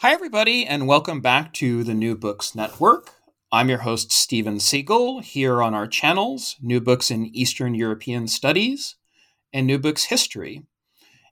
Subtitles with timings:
[0.00, 3.14] Hi, everybody, and welcome back to the New Books Network.
[3.50, 8.96] I'm your host, Steven Seegel, here on our channels New Books in Eastern European Studies
[9.54, 10.66] and New Books History.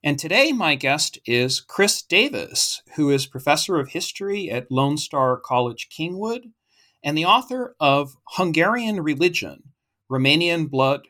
[0.02, 5.36] And today, my guest is Chris Davis, who is professor of history at Lone Star
[5.36, 6.50] College Kingwood
[7.02, 9.74] and the author of Hungarian Religion
[10.10, 11.08] Romanian Blood,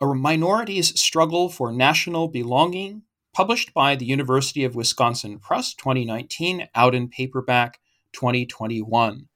[0.00, 3.02] a minority's struggle for national belonging
[3.34, 7.80] published by the University of Wisconsin Press 2019, out in paperback
[8.12, 9.28] 2021.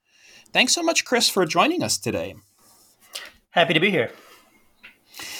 [0.51, 2.35] Thanks so much, Chris, for joining us today.
[3.51, 4.11] Happy to be here.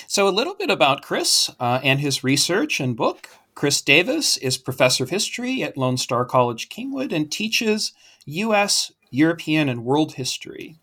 [0.08, 3.30] So, a little bit about Chris uh, and his research and book.
[3.56, 7.94] Chris Davis is professor of history at Lone Star College Kingwood and teaches
[8.26, 10.78] U.S., European, and world history.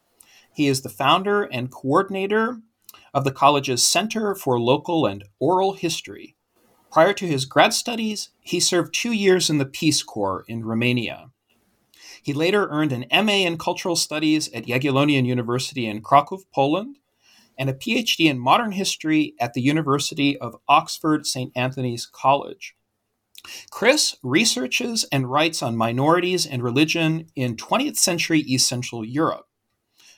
[0.53, 2.61] He is the founder and coordinator
[3.13, 6.36] of the college's Center for Local and Oral History,
[6.91, 11.31] Prior to his grad studies, he served two years in the Peace Corps in Romania.
[12.23, 16.99] He later earned an MA in Cultural Studies at Jagiellonian University in Krakow, Poland,
[17.59, 21.53] and a PhD in Modern History at the University of Oxford St.
[21.55, 22.75] Anthony's College.
[23.71, 29.47] Chris researches and writes on minorities and religion in 20th century East Central Europe.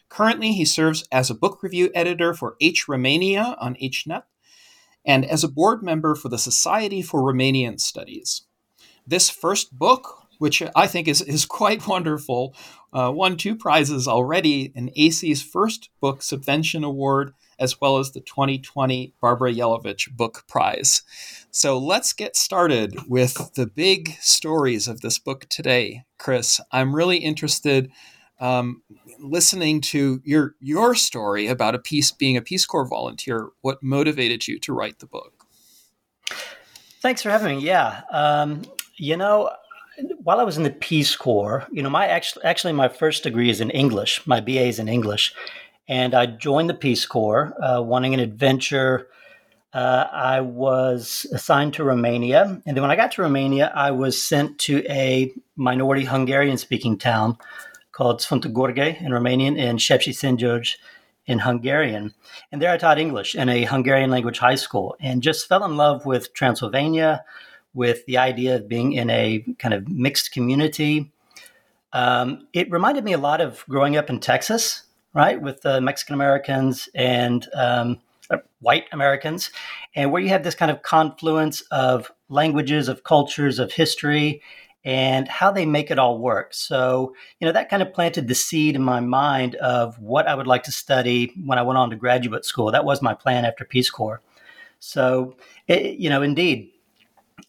[0.09, 4.23] Currently, he serves as a book review editor for H Romania on HNet
[5.09, 8.43] and as a board member for the Society for Romanian Studies.
[9.07, 12.55] This first book, which I think is, is quite wonderful,
[12.93, 18.21] uh, won two prizes already an AC's First Book Subvention Award, as well as the
[18.21, 21.03] 2020 Barbara Jelavich Book Prize.
[21.51, 26.05] So let's get started with the big stories of this book today.
[26.19, 27.91] Chris, I'm really interested
[28.41, 28.83] um,
[29.19, 34.47] listening to your your story about a peace being a Peace Corps volunteer, what motivated
[34.47, 35.47] you to write the book?
[37.01, 37.65] Thanks for having me.
[37.65, 38.63] Yeah, um,
[38.97, 39.51] you know,
[40.23, 43.51] while I was in the Peace Corps, you know, my actually actually my first degree
[43.51, 44.27] is in English.
[44.27, 45.35] My BA is in English,
[45.89, 49.09] and I joined the Peace Corps uh, wanting an adventure.
[49.73, 54.23] Uh, I was assigned to Romania, and then when I got to Romania, I was
[54.23, 57.37] sent to a minority Hungarian-speaking town
[57.99, 60.77] called Sfântu Gheorghe in Romanian and Szepesi Szent
[61.27, 62.15] in Hungarian.
[62.53, 65.77] And there I taught English in a Hungarian language high school and just fell in
[65.77, 67.25] love with Transylvania,
[67.75, 71.11] with the idea of being in a kind of mixed community.
[71.93, 76.15] Um, it reminded me a lot of growing up in Texas, right, with uh, Mexican
[76.15, 77.99] Americans and um,
[78.31, 79.51] uh, white Americans,
[79.97, 84.41] and where you have this kind of confluence of languages, of cultures, of history,
[84.85, 86.55] and how they make it all work.
[86.55, 90.35] So, you know, that kind of planted the seed in my mind of what I
[90.35, 92.73] would like to study when I went on to graduate school.
[92.73, 94.23] That was my plan after Peace Corps.
[94.79, 95.37] So,
[95.67, 96.71] it, you know, indeed,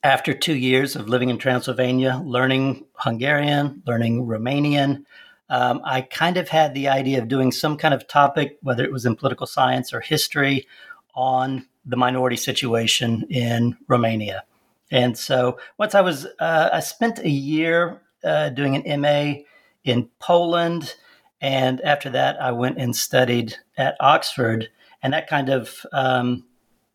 [0.04, 5.06] after two years of living in Transylvania, learning Hungarian, learning Romanian,
[5.50, 8.92] um, I kind of had the idea of doing some kind of topic, whether it
[8.92, 10.68] was in political science or history,
[11.16, 14.44] on the minority situation in Romania.
[14.92, 19.42] And so once I was, uh, I spent a year uh, doing an MA
[19.84, 20.96] in Poland.
[21.42, 24.70] And after that, I went and studied at Oxford.
[25.02, 26.46] And that kind of um,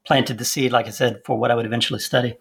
[0.04, 2.36] planted the seed, like I said, for what I would eventually study.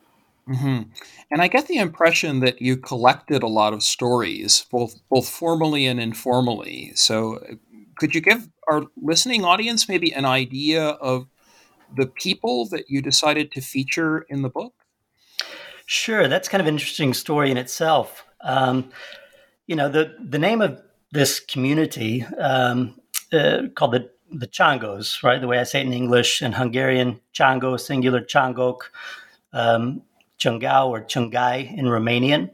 [0.49, 0.89] Mm-hmm.
[1.31, 5.85] And I get the impression that you collected a lot of stories, both both formally
[5.85, 6.91] and informally.
[6.95, 7.41] So,
[7.97, 11.27] could you give our listening audience maybe an idea of
[11.95, 14.73] the people that you decided to feature in the book?
[15.85, 18.25] Sure, that's kind of an interesting story in itself.
[18.41, 18.91] Um,
[19.67, 20.81] you know, the the name of
[21.11, 22.99] this community um,
[23.31, 25.39] uh, called the the Changos, right?
[25.39, 28.91] The way I say it in English and Hungarian, Chango, singular Changok,
[29.51, 30.01] um,
[30.39, 32.49] Ceangău or Ceangăi in Romanian.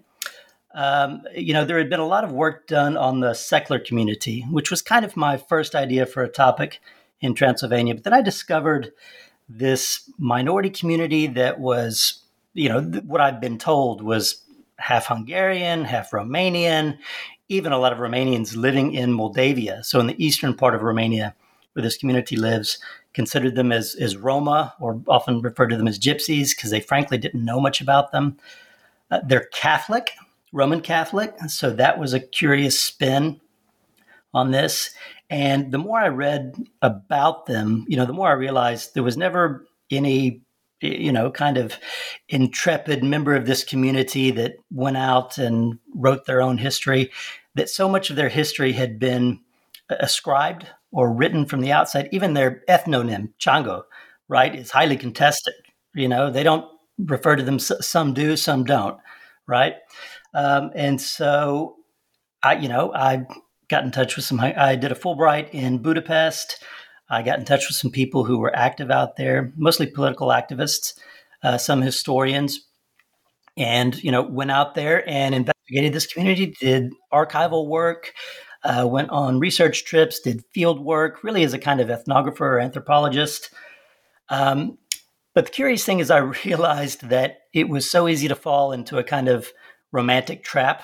[0.74, 4.46] um, you know, there had been a lot of work done on the Szekler community,
[4.50, 6.80] which was kind of my first idea for a topic
[7.22, 7.96] in Transylvania.
[7.96, 8.92] But then I discovered
[9.48, 12.24] this minority community that was,
[12.54, 14.44] you know, th- what I'd been told was
[14.78, 16.98] half Hungarian, half Romanian,
[17.50, 19.84] even a lot of Romanians living in Moldavia.
[19.84, 21.36] So in the eastern part of Romania,
[21.74, 22.80] where this community lives,
[23.14, 27.18] considered them as, as Roma or often referred to them as gypsies because they frankly
[27.18, 28.38] didn't know much about them.
[29.12, 30.12] Uh, they're Catholic,
[30.52, 31.36] Roman Catholic.
[31.48, 33.42] So that was a curious spin
[34.34, 34.92] on this.
[35.30, 39.18] And the more I read about them, you know, the more I realized there was
[39.18, 40.42] never any,
[40.82, 41.78] you know, kind of
[42.30, 47.12] intrepid member of this community that went out and wrote their own history,
[47.56, 49.40] that so much of their history had been
[49.90, 52.10] ascribed or written from the outside.
[52.12, 53.84] Even their ethnonym, Chango,
[54.28, 55.54] right, is highly contested.
[55.94, 56.66] You know, they don't
[56.98, 58.98] refer to them, some do, some don't,
[59.48, 59.76] right?
[60.34, 61.78] Um, and so
[62.44, 63.26] I, you know, I
[63.68, 66.64] got in touch with some, I did a Fulbright in Budapest.
[67.10, 70.94] I got in touch with some people who were active out there, mostly political activists,
[71.44, 72.60] uh, some historians,
[73.58, 78.14] and, you know, went out there and investigated this community, did archival work,
[78.64, 82.60] uh, went on research trips, did field work, really as a kind of ethnographer or
[82.60, 83.50] anthropologist.
[84.30, 84.78] Um,
[85.34, 88.98] but the curious thing is, I realized that it was so easy to fall into
[88.98, 89.52] a kind of
[89.92, 90.84] romantic trap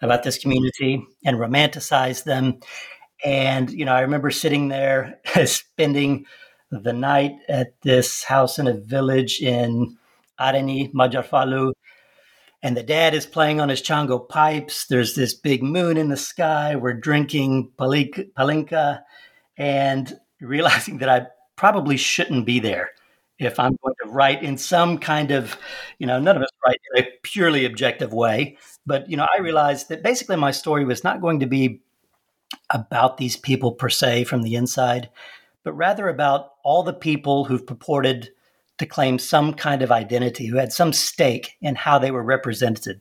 [0.00, 2.60] about this community and romanticize them.
[3.24, 6.26] And, you know, I remember sitting there spending
[6.70, 9.96] the night at this house in a village in
[10.38, 11.72] Arini, Magyarfalu.
[12.62, 14.86] And the dad is playing on his chango pipes.
[14.86, 16.76] There's this big moon in the sky.
[16.76, 19.00] We're drinking palinka
[19.56, 21.26] and realizing that I
[21.56, 22.90] probably shouldn't be there
[23.38, 25.56] if I'm going to write in some kind of,
[25.98, 28.58] you know, none of us write in a purely objective way.
[28.84, 31.80] But, you know, I realized that basically my story was not going to be
[32.70, 35.08] about these people per se from the inside,
[35.64, 38.30] but rather about all the people who've purported
[38.78, 43.00] to claim some kind of identity, who had some stake in how they were represented.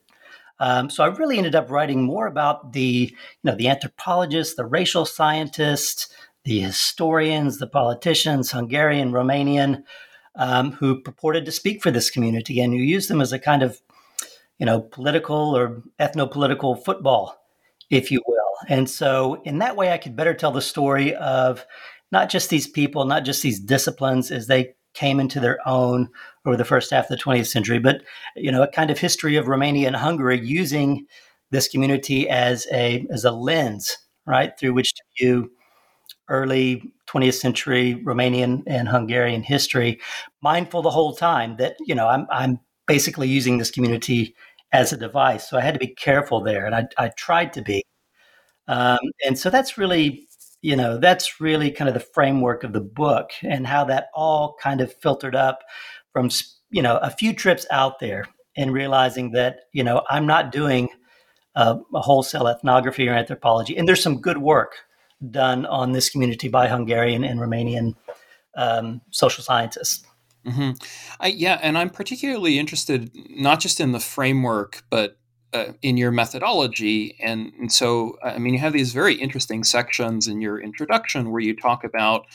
[0.59, 4.65] Um, so I really ended up writing more about the, you know, the anthropologists, the
[4.65, 6.07] racial scientists,
[6.45, 9.83] the historians, the politicians, Hungarian, Romanian,
[10.35, 13.61] um, who purported to speak for this community and who used them as a kind
[13.61, 13.81] of,
[14.57, 17.35] you know, political or ethno-political football,
[17.89, 18.36] if you will.
[18.67, 21.65] And so, in that way, I could better tell the story of
[22.11, 26.09] not just these people, not just these disciplines as they came into their own
[26.45, 28.01] over the first half of the 20th century, but
[28.35, 31.05] you know, a kind of history of Romania and Hungary using
[31.51, 35.51] this community as a as a lens, right, through which to view
[36.29, 39.99] early 20th century Romanian and Hungarian history,
[40.41, 44.35] mindful the whole time that, you know, I'm, I'm basically using this community
[44.73, 45.49] as a device.
[45.49, 47.83] So I had to be careful there, and I, I tried to be.
[48.67, 50.27] Um, and so that's really,
[50.61, 54.55] you know, that's really kind of the framework of the book and how that all
[54.61, 55.59] kind of filtered up
[56.11, 56.29] from,
[56.69, 58.25] you know, a few trips out there
[58.55, 60.89] and realizing that, you know, I'm not doing
[61.55, 63.77] a, a wholesale ethnography or anthropology.
[63.77, 64.75] And there's some good work
[65.31, 67.95] done on this community by Hungarian and Romanian
[68.55, 70.05] um, social scientists.
[70.45, 70.71] Mm-hmm.
[71.19, 75.17] I, yeah, and I'm particularly interested not just in the framework, but
[75.53, 77.15] uh, in your methodology.
[77.21, 81.41] And, and, so, I mean, you have these very interesting sections in your introduction where
[81.41, 82.25] you talk about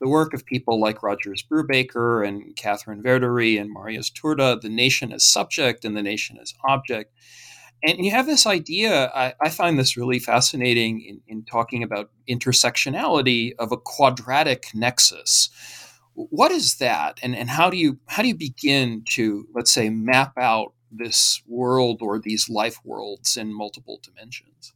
[0.00, 5.12] the work of people like Rogers Brubaker and Katherine Verdery and Marius Turda, the nation
[5.12, 7.12] as subject and the nation as object.
[7.82, 12.10] And you have this idea, I, I find this really fascinating in, in talking about
[12.28, 15.50] intersectionality of a quadratic nexus.
[16.14, 17.18] What is that?
[17.22, 21.42] And, and how do you how do you begin to, let's say, map out this
[21.46, 24.72] world or these life worlds in multiple dimensions?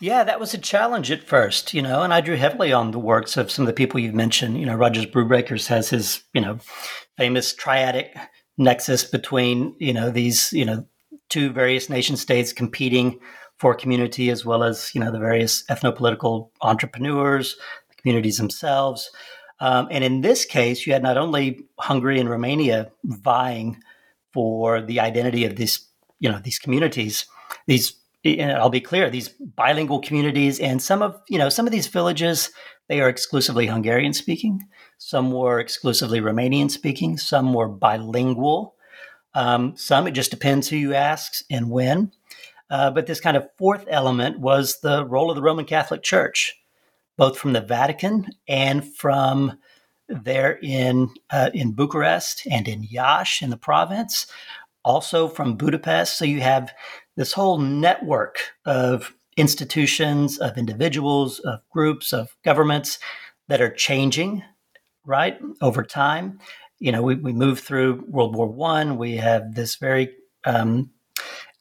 [0.00, 2.98] Yeah, that was a challenge at first, you know, and I drew heavily on the
[2.98, 4.60] works of some of the people you've mentioned.
[4.60, 6.58] You know, Rogers Brubakers has his, you know,
[7.16, 8.10] famous triadic
[8.58, 10.86] nexus between, you know, these, you know,
[11.28, 13.18] two various nation states competing
[13.58, 17.56] for community, as well as you know the various ethnopolitical entrepreneurs,
[17.88, 19.10] the communities themselves.
[19.60, 23.82] Um, and in this case, you had not only Hungary and Romania vying
[24.36, 25.88] for the identity of these,
[26.18, 27.24] you know, these communities.
[27.66, 31.72] These, and I'll be clear, these bilingual communities, and some of you know some of
[31.72, 32.50] these villages
[32.88, 34.68] they are exclusively Hungarian speaking.
[34.98, 37.16] Some were exclusively Romanian speaking.
[37.16, 38.74] Some were bilingual.
[39.32, 42.12] Um, some, it just depends who you ask and when.
[42.68, 46.60] Uh, but this kind of fourth element was the role of the Roman Catholic Church,
[47.16, 49.58] both from the Vatican and from
[50.08, 54.26] there in uh, in Bucharest and in Iași in the province,
[54.84, 56.18] also from Budapest.
[56.18, 56.72] So you have
[57.16, 62.98] this whole network of institutions, of individuals, of groups, of governments
[63.48, 64.42] that are changing,
[65.04, 66.38] right, over time.
[66.78, 68.98] You know, we, we move through World War One.
[68.98, 70.10] We have this very
[70.44, 70.90] um,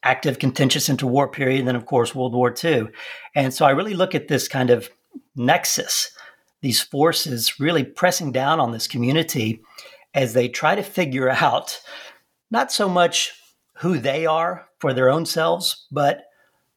[0.03, 2.87] active, contentious interwar period, and then, of course, World War II.
[3.33, 4.89] And so I really look at this kind of
[5.35, 6.11] nexus,
[6.65, 9.61] these forces really pressing down on this community
[10.15, 11.79] as they try to figure out
[12.49, 13.33] not so much
[13.77, 16.23] who they are for their own selves, but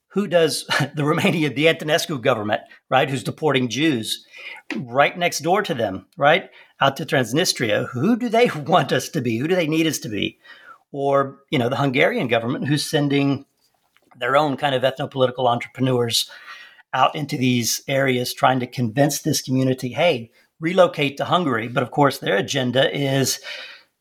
[0.09, 4.27] who does the Romania, the Antonescu government, right, who's deporting Jews
[4.77, 6.51] right next door to them, right,
[6.83, 7.89] out to Transnistria?
[7.89, 9.39] Who do they want us to be?
[9.39, 10.39] Who do they need us to be?
[10.93, 13.47] Or, you know, the Hungarian government who's sending
[14.19, 16.31] their own kind of ethno political entrepreneurs
[16.95, 20.31] out into these areas trying to convince this community, hey,
[20.61, 21.69] relocate to Hungary.
[21.69, 23.41] But of course, their agenda is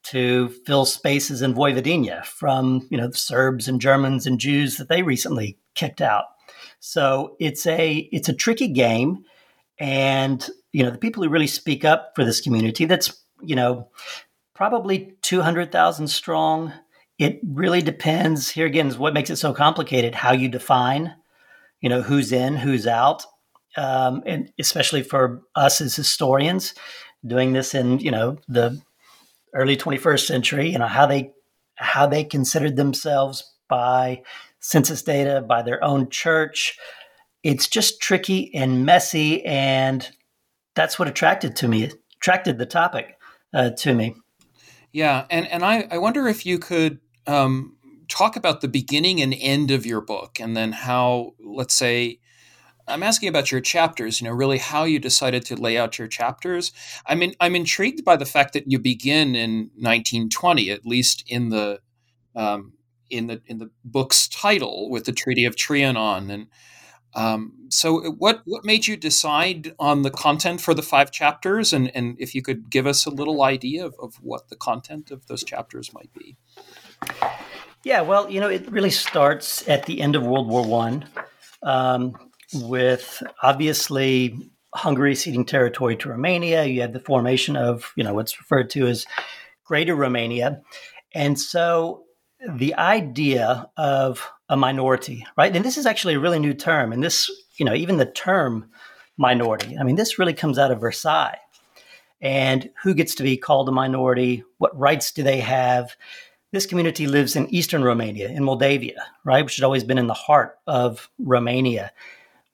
[0.03, 4.87] to fill spaces in Vojvodina from you know the Serbs and Germans and Jews that
[4.87, 6.25] they recently kicked out.
[6.79, 9.25] So it's a it's a tricky game,
[9.79, 13.89] and you know the people who really speak up for this community that's you know
[14.53, 16.71] probably two hundred thousand strong.
[17.17, 18.49] It really depends.
[18.49, 20.13] Here again is what makes it so complicated.
[20.13, 21.15] How you define,
[21.81, 23.25] you know, who's in, who's out,
[23.77, 26.73] um, and especially for us as historians
[27.25, 28.79] doing this in you know the
[29.53, 31.31] early 21st century, you know, how they
[31.75, 34.21] how they considered themselves by
[34.59, 36.77] census data, by their own church.
[37.43, 40.09] It's just tricky and messy, and
[40.75, 43.17] that's what attracted to me, attracted the topic
[43.53, 44.15] uh, to me.
[44.91, 47.76] Yeah, and and I, I wonder if you could um,
[48.07, 52.19] talk about the beginning and end of your book, and then how, let's say,
[52.87, 56.07] I'm asking about your chapters, you know, really how you decided to lay out your
[56.07, 56.71] chapters.
[57.05, 61.49] I mean, I'm intrigued by the fact that you begin in 1920, at least in
[61.49, 61.81] the
[62.35, 62.73] um,
[63.09, 66.31] in the in the book's title with the Treaty of Trianon.
[66.31, 66.47] And
[67.13, 71.73] um, so, what what made you decide on the content for the five chapters?
[71.73, 75.11] And and if you could give us a little idea of, of what the content
[75.11, 76.37] of those chapters might be.
[77.83, 81.05] Yeah, well, you know, it really starts at the end of World War One.
[81.63, 82.15] Um,
[82.53, 86.65] with obviously Hungary ceding territory to Romania.
[86.65, 89.05] You had the formation of, you know, what's referred to as
[89.65, 90.61] Greater Romania.
[91.13, 92.03] And so
[92.47, 95.53] the idea of a minority, right?
[95.55, 96.93] And this is actually a really new term.
[96.93, 98.69] And this, you know, even the term
[99.17, 101.39] minority, I mean, this really comes out of Versailles.
[102.21, 104.43] And who gets to be called a minority?
[104.57, 105.95] What rights do they have?
[106.51, 110.13] This community lives in eastern Romania, in Moldavia, right, which has always been in the
[110.13, 111.91] heart of Romania.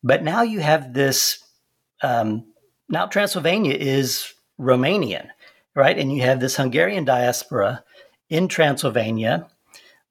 [0.03, 1.43] But now you have this.
[2.01, 2.45] Um,
[2.89, 5.27] now Transylvania is Romanian,
[5.75, 5.97] right?
[5.97, 7.83] And you have this Hungarian diaspora
[8.29, 9.47] in Transylvania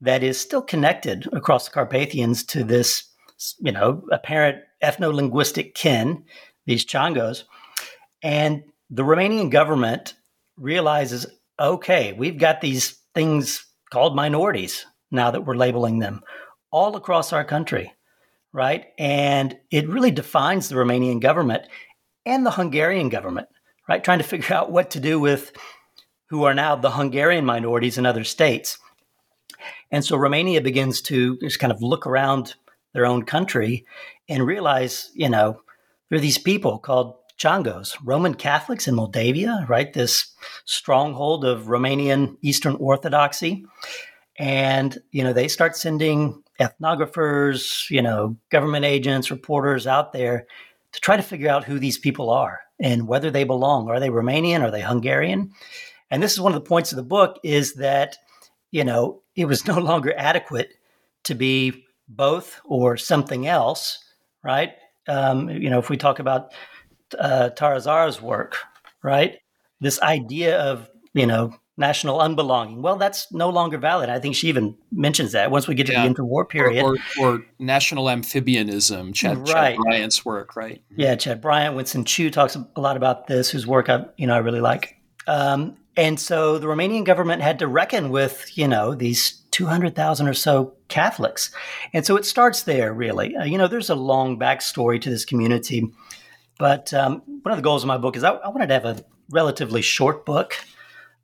[0.01, 3.05] that is still connected across the Carpathians to this,
[3.59, 6.25] you know, apparent ethno-linguistic kin,
[6.67, 7.45] these Changos.
[8.23, 10.15] And the Romanian government
[10.57, 11.27] realizes,
[11.59, 16.23] okay, we've got these things called minorities now that we're labeling them
[16.71, 17.93] all across our country
[18.53, 18.87] right?
[18.99, 21.65] And it really defines the Romanian government
[22.27, 23.49] and the Hungarian government,
[23.89, 24.05] right?
[24.05, 25.53] Trying to figure out what to do with
[26.27, 28.79] who are now the Hungarian minorities in other states.
[29.91, 32.55] And so Romania begins to just kind of look around
[32.95, 33.87] their own country
[34.29, 35.61] and realize, you know,
[36.09, 39.93] there are these people called Changos, Roman Catholics in Moldavia, right?
[39.93, 40.33] This
[40.65, 43.65] stronghold of Romanian Eastern Orthodoxy.
[44.39, 50.47] And, you know, they start sending ethnographers, you know, government agents, reporters out there
[50.93, 53.89] to try to figure out who these people are and whether they belong.
[53.89, 54.63] Are they Romanian?
[54.63, 55.53] Are they Hungarian?
[56.11, 58.17] And this is one of the points of the book is that,
[58.71, 60.75] you know, it was no longer adequate
[61.25, 63.99] to be both or something else,
[64.43, 64.73] right?
[65.09, 66.53] Um, you know, if we talk about
[67.19, 68.59] uh, Tara Zahra's work,
[69.03, 69.39] right?
[69.81, 72.83] This idea of, you know, national unbelonging.
[72.83, 74.11] Well, that's no longer valid.
[74.11, 76.07] I think she even mentions that once we get to yeah.
[76.07, 76.85] the interwar period.
[76.85, 79.77] Or, or, or national amphibianism, Chad, right.
[79.77, 80.83] Chad, Bryant's work, right?
[80.97, 84.35] Yeah, Chad Bryant, Winson Chu talks a lot about this, whose work I, you know,
[84.35, 84.97] I really like.
[85.27, 90.35] Um, and so the Romanian government had to reckon with, you know, these 200,000 or
[90.35, 91.51] so Catholics.
[91.93, 93.37] And so it starts there, really.
[93.37, 95.93] Uh, you know, there's a long backstory to this community.
[96.63, 98.85] But um, one of the goals of my book is I, I wanted to have
[98.85, 100.55] a relatively short book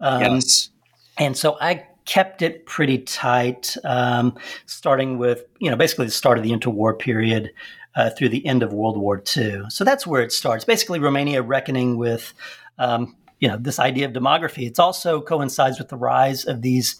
[0.01, 0.71] um, yes.
[1.19, 6.39] And so I kept it pretty tight, um, starting with, you know, basically the start
[6.39, 7.51] of the interwar period
[7.95, 9.65] uh, through the end of World War II.
[9.69, 10.65] So that's where it starts.
[10.65, 12.33] Basically, Romania reckoning with,
[12.79, 14.67] um, you know, this idea of demography.
[14.67, 16.97] It also coincides with the rise of these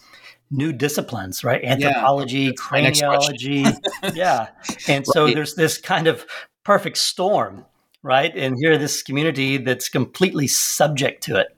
[0.51, 1.63] new disciplines, right?
[1.63, 3.77] Anthropology, yeah, craniology.
[4.15, 4.49] yeah.
[4.87, 5.35] And so right.
[5.35, 6.25] there's this kind of
[6.63, 7.65] perfect storm,
[8.03, 8.35] right?
[8.35, 11.55] And here, this community that's completely subject to it.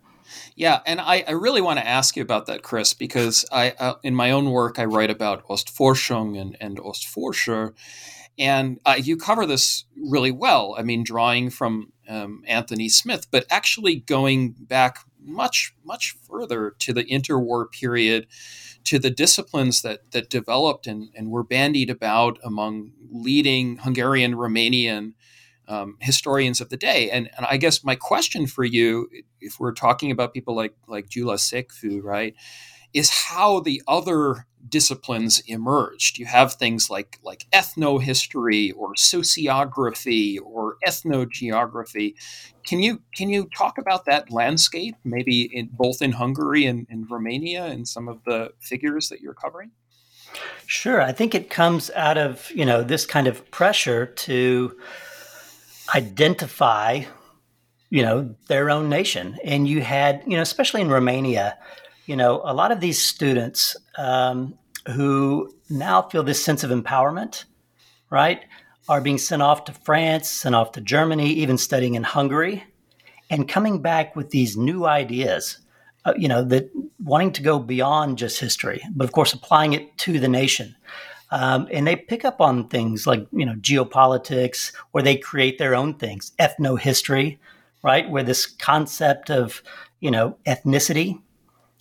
[0.55, 3.95] Yeah, and I, I really want to ask you about that, Chris, because I, uh,
[4.03, 7.73] in my own work, I write about Ostforschung and, and Ostforscher,
[8.37, 10.75] and uh, you cover this really well.
[10.77, 16.93] I mean, drawing from um, Anthony Smith, but actually going back much, much further to
[16.93, 18.27] the interwar period,
[18.85, 25.13] to the disciplines that that developed and, and were bandied about among leading Hungarian, Romanian
[25.71, 27.09] um, historians of the day.
[27.09, 29.09] And, and I guess my question for you,
[29.39, 32.35] if we're talking about people like like Gyula Szekfű, right,
[32.93, 36.19] is how the other disciplines emerged.
[36.19, 42.15] You have things like like ethnohistory or sociography or ethnogeography.
[42.65, 47.07] Can you can you talk about that landscape, maybe in both in Hungary and in
[47.09, 49.71] Romania, and some of the figures that you're covering?
[50.65, 54.75] Sure, I think it comes out of you know this kind of pressure to
[55.93, 57.03] identify,
[57.89, 59.37] you know, their own nation.
[59.43, 61.57] And you had, you know, especially in Romania,
[62.05, 64.57] you know, a lot of these students um,
[64.87, 67.45] who now feel this sense of empowerment,
[68.09, 68.41] right,
[68.89, 72.63] are being sent off to France, sent off to Germany, even studying in Hungary,
[73.29, 75.57] and coming back with these new ideas.
[76.03, 76.67] Uh, you know, that
[77.03, 80.75] wanting to go beyond just history, but of course applying it to the nation.
[81.31, 85.73] Um, and they pick up on things like you know geopolitics, or they create their
[85.73, 87.37] own things, ethnohistory,
[87.83, 88.09] right?
[88.09, 89.63] Where this concept of
[90.01, 91.21] you know ethnicity,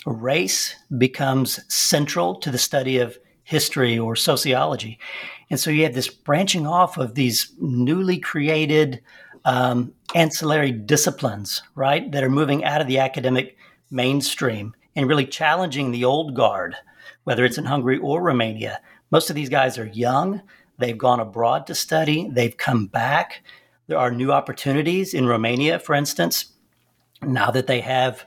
[0.07, 4.99] race becomes central to the study of history or sociology,
[5.51, 9.03] and so you have this branching off of these newly created
[9.45, 13.57] um, ancillary disciplines, right, that are moving out of the academic
[13.91, 16.77] mainstream and really challenging the old guard,
[17.25, 18.81] whether it's in Hungary or Romania
[19.11, 20.43] most of these guys are young.
[20.79, 22.29] They've gone abroad to study.
[22.31, 23.43] They've come back.
[23.87, 26.53] There are new opportunities in Romania, for instance,
[27.23, 28.25] now that they have,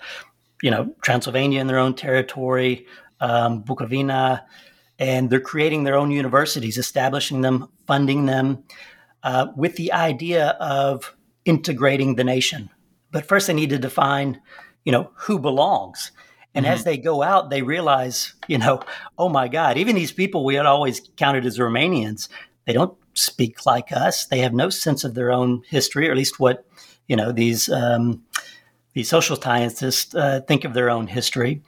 [0.61, 2.85] you know, Transylvania in their own territory,
[3.21, 4.43] um, Bukovina,
[4.99, 8.63] and they're creating their own universities, establishing them, funding them,
[9.23, 11.15] uh, with the idea of
[11.45, 12.69] integrating the nation.
[13.11, 14.41] But first, they need to define,
[14.85, 16.11] you know, who belongs.
[16.55, 16.73] And mm-hmm.
[16.73, 18.81] as they go out, they realize, you know,
[19.17, 22.29] oh my God, even these people we had always counted as Romanians,
[22.65, 24.25] they don't speak like us.
[24.25, 26.65] They have no sense of their own history, or at least what,
[27.07, 28.23] you know, these um,
[28.93, 31.61] these social scientists uh, think of their own history.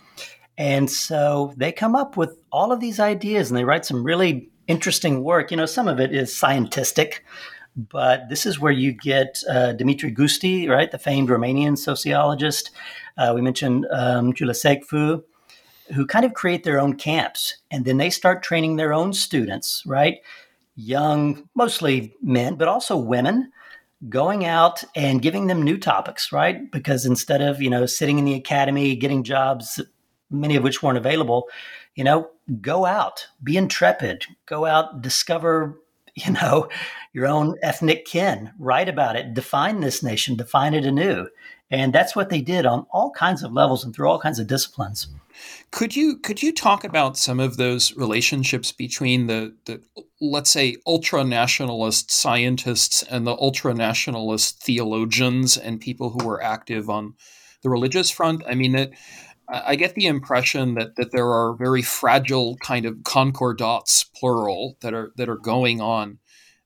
[0.58, 4.50] And so they come up with all of these ideas and they write some really
[4.68, 5.52] interesting work.
[5.52, 7.26] You know, some of it is scientific,
[7.76, 12.72] but this is where you get uh, Dimitrie Gusti, right, the famed Romanian sociologist.
[13.18, 15.22] Uh, we mentioned um, Gyula Szekfű,
[15.94, 19.84] who kind of create their own camps, and then they start training their own students,
[19.86, 20.20] right?
[20.76, 23.52] Young, mostly men, but also women,
[24.10, 26.70] going out and giving them new topics, right?
[26.72, 29.82] Because instead of you know sitting in the academy getting jobs,
[30.30, 31.48] many of which weren't available,
[31.96, 32.30] you know,
[32.62, 35.80] go out, be intrepid, go out, discover
[36.26, 36.70] you know,
[37.14, 38.52] your own ethnic kin.
[38.58, 39.34] Write about it.
[39.34, 40.36] Define this nation.
[40.36, 41.28] Define it anew.
[41.72, 44.48] And that's what they did on all kinds of levels and through all kinds of
[44.48, 45.08] disciplines.
[45.72, 49.82] Could you could you talk about some of those relationships between the, the
[50.22, 56.90] let's say ultra nationalist scientists and the ultra nationalist theologians and people who were active
[56.90, 57.16] on
[57.64, 58.44] the religious front?
[58.48, 58.94] I mean, it,
[59.48, 64.94] I get the impression that that there are very fragile kind of concordats, plural, that
[64.94, 66.20] are that are going on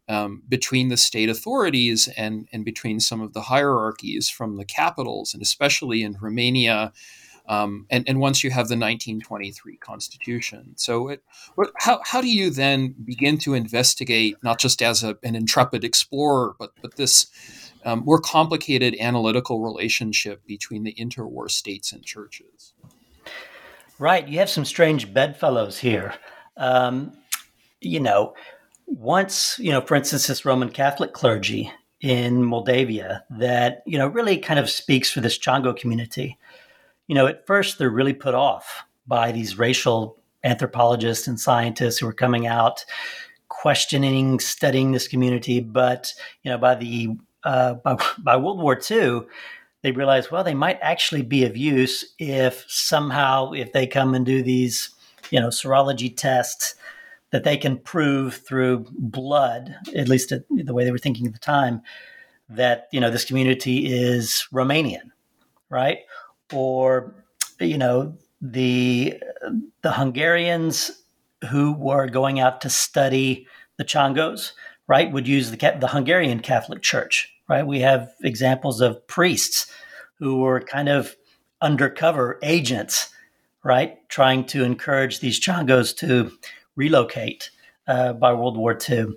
[0.08, 5.34] um, between the state authorities and and between some of the hierarchies from the capitals,
[5.34, 6.94] and especially in Romania.
[7.48, 10.74] Um, and, and once you have the 1923 constitution.
[10.76, 11.24] So, it,
[11.56, 15.84] what, how, how do you then begin to investigate, not just as a, an intrepid
[15.84, 17.26] explorer, but, but this
[17.90, 22.74] um, more complicated analytical relationship between the interwar states and churches.
[23.98, 24.28] Right.
[24.28, 26.14] You have some strange bedfellows here.
[26.56, 27.14] Um,
[27.82, 28.34] you know,
[28.86, 31.72] once, you know, for instance, this Roman Catholic clergy
[32.02, 36.38] in Moldavia that, you know, really kind of speaks for this Chango community.
[37.08, 42.08] You know, at first they're really put off by these racial anthropologists and scientists who
[42.08, 42.86] are coming out
[43.50, 45.60] questioning, studying this community.
[45.60, 49.22] But, you know, by the uh, by, by World War II,
[49.82, 54.26] they realized, well, they might actually be of use if somehow, if they come and
[54.26, 54.90] do these,
[55.32, 56.76] you know, serology tests,
[57.32, 61.40] that they can prove through blood, at least the way they were thinking at the
[61.40, 61.82] time,
[62.50, 65.12] that you know this community is Romanian,
[65.70, 66.00] right?
[66.52, 67.14] Or
[67.60, 69.22] you know the
[69.82, 71.04] the Hungarians
[71.50, 73.48] who were going out to study
[73.78, 74.54] the Changos,
[74.90, 77.66] right, would use the the Hungarian Catholic Church, right?
[77.66, 79.72] We have examples of priests
[80.18, 81.16] who were kind of
[81.62, 83.14] undercover agents,
[83.64, 86.32] right, trying to encourage these Changos to
[86.76, 87.52] relocate
[87.88, 89.14] uh, by World War II.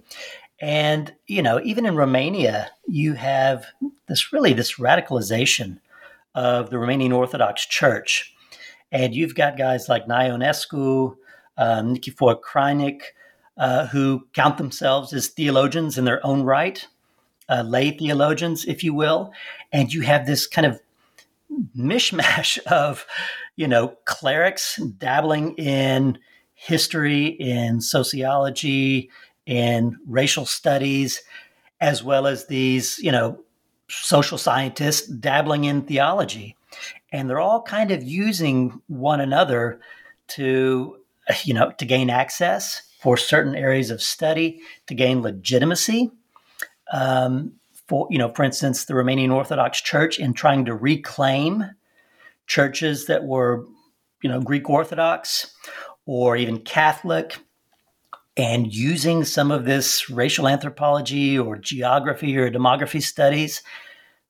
[0.61, 3.67] And, you know, even in Romania, you have
[4.07, 5.81] this really this radicalization
[6.35, 8.35] of the Romanian Orthodox Church.
[8.93, 11.17] And you've got guys like Nae Ionescu,
[11.57, 13.01] um, Nichifor Crainic,
[13.57, 16.87] uh, who count themselves as theologians in their own right,
[17.49, 19.33] uh, lay theologians, if you will.
[19.73, 20.81] And you have this kind of
[21.77, 23.07] mishmash of,
[23.57, 26.19] you know, clerics dabbling in
[26.55, 29.11] history, in sociology,
[29.47, 31.23] in racial studies,
[31.81, 33.41] as well as these, you know,
[33.89, 36.57] social scientists dabbling in theology.
[37.13, 39.81] And they're all kind of using one another
[40.29, 40.97] to,
[41.45, 46.11] you know, to gain access for certain areas of study, to gain legitimacy.
[46.93, 47.55] Um,
[47.89, 51.65] for, you know, for instance, the Romanian Orthodox Church in trying to reclaim
[52.47, 53.67] churches that were,
[54.23, 55.53] you know, Greek Orthodox
[56.07, 57.39] or even Catholic
[58.37, 63.63] and using some of this racial anthropology or geography or demography studies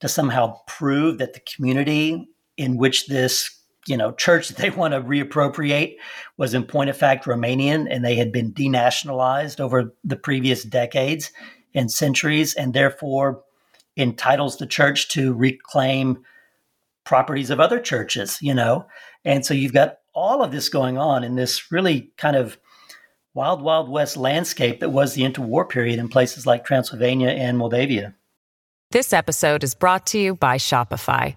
[0.00, 4.94] to somehow prove that the community in which this you know church that they want
[4.94, 5.96] to reappropriate
[6.36, 11.30] was in point of fact Romanian and they had been denationalized over the previous decades
[11.74, 13.42] and centuries and therefore
[13.96, 16.24] entitles the church to reclaim
[17.04, 18.86] properties of other churches you know
[19.24, 22.58] and so you've got all of this going on in this really kind of
[23.34, 28.14] wild, wild west landscape that was the interwar period in places like Transylvania and Moldavia.
[28.90, 31.36] This episode is brought to you by Shopify.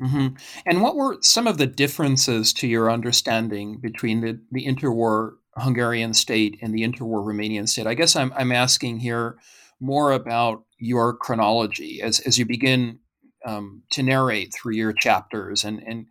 [0.00, 0.36] Mm-hmm.
[0.66, 6.14] And what were some of the differences to your understanding between the, the interwar Hungarian
[6.14, 7.86] state and the interwar Romanian state?
[7.86, 9.38] I guess I'm, I'm asking here
[9.80, 13.00] more about your chronology as, as you begin
[13.44, 16.06] um, to narrate through your chapters and, and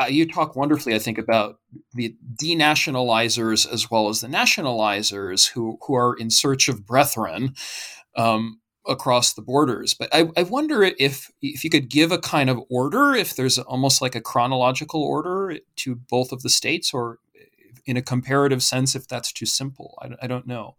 [0.00, 1.58] uh, you talk wonderfully, I think, about
[1.94, 7.54] the denationalizers as well as the nationalizers who, who are in search of brethren
[8.16, 9.94] um, across the borders.
[9.94, 13.58] But I, I wonder if if you could give a kind of order, if there's
[13.58, 17.18] almost like a chronological order to both of the states, or
[17.86, 19.98] in a comparative sense, if that's too simple.
[20.02, 20.76] I, I don't know.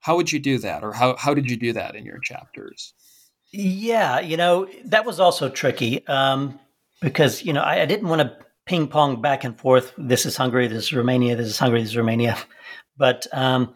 [0.00, 2.92] How would you do that, or how, how did you do that in your chapters?
[3.52, 6.06] Yeah, you know, that was also tricky.
[6.06, 6.60] Um,
[7.04, 9.92] because you know I, I didn't want to ping pong back and forth.
[9.96, 10.66] This is Hungary.
[10.66, 11.36] This is Romania.
[11.36, 11.80] This is Hungary.
[11.82, 12.36] This is Romania.
[12.96, 13.74] But um,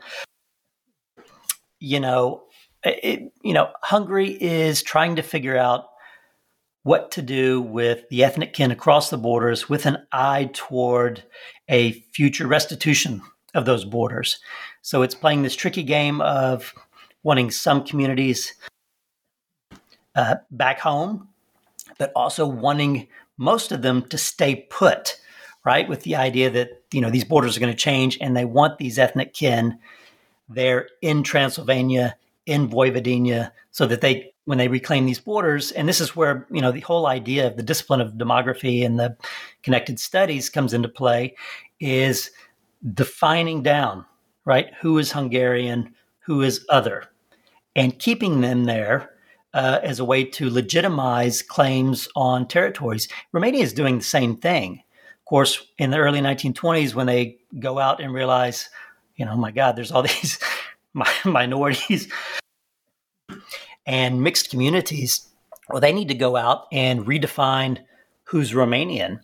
[1.81, 2.45] you know,
[3.03, 5.89] it, you know, Hungary is trying to figure out
[6.83, 11.23] what to do with the ethnic kin across the borders, with an eye toward
[11.69, 13.21] a future restitution
[13.55, 14.39] of those borders.
[14.83, 16.75] So it's playing this tricky game of
[17.23, 18.55] wanting some communities
[20.15, 21.29] uh, back home
[21.99, 25.17] but also wanting most of them to stay put,
[25.65, 25.89] right?
[25.89, 28.79] With the idea that, you know, these borders are going to change and they want
[28.79, 29.79] these ethnic kin
[30.49, 32.17] there in Transylvania,
[32.49, 36.61] in Vojvodina, so that they, when they reclaim these borders, and this is where, you
[36.61, 39.17] know, the whole idea of the discipline of demography and the
[39.63, 41.37] connected studies comes into play,
[41.79, 42.31] is
[42.95, 44.05] defining down,
[44.45, 44.73] right?
[44.81, 47.05] Who is Hungarian, who is other,
[47.77, 49.11] and keeping them there
[49.55, 53.09] uh, as a way to legitimize claims on territories.
[53.33, 54.83] Romania is doing the same thing.
[55.19, 58.69] Of course, in the early 1920s, when they go out and realize,
[59.17, 60.39] you know, oh my God, there's all these
[61.25, 62.09] minorities
[63.87, 65.29] and mixed communities,
[65.69, 67.79] well, they need to go out and redefine
[68.25, 69.21] who's Romanian.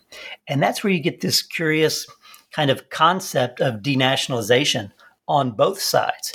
[0.48, 2.06] And that's where you get this curious
[2.52, 4.92] kind of concept of denationalization
[5.28, 6.32] on both sides.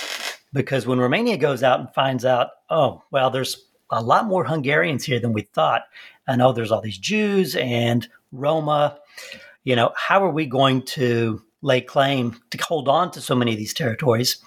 [0.52, 5.04] Because when Romania goes out and finds out, oh, well, there's a lot more Hungarians
[5.04, 5.82] here than we thought.
[6.26, 8.98] And oh, there's all these Jews and Roma.
[9.64, 13.52] You know, how are we going to lay claim to hold on to so many
[13.52, 14.42] of these territories?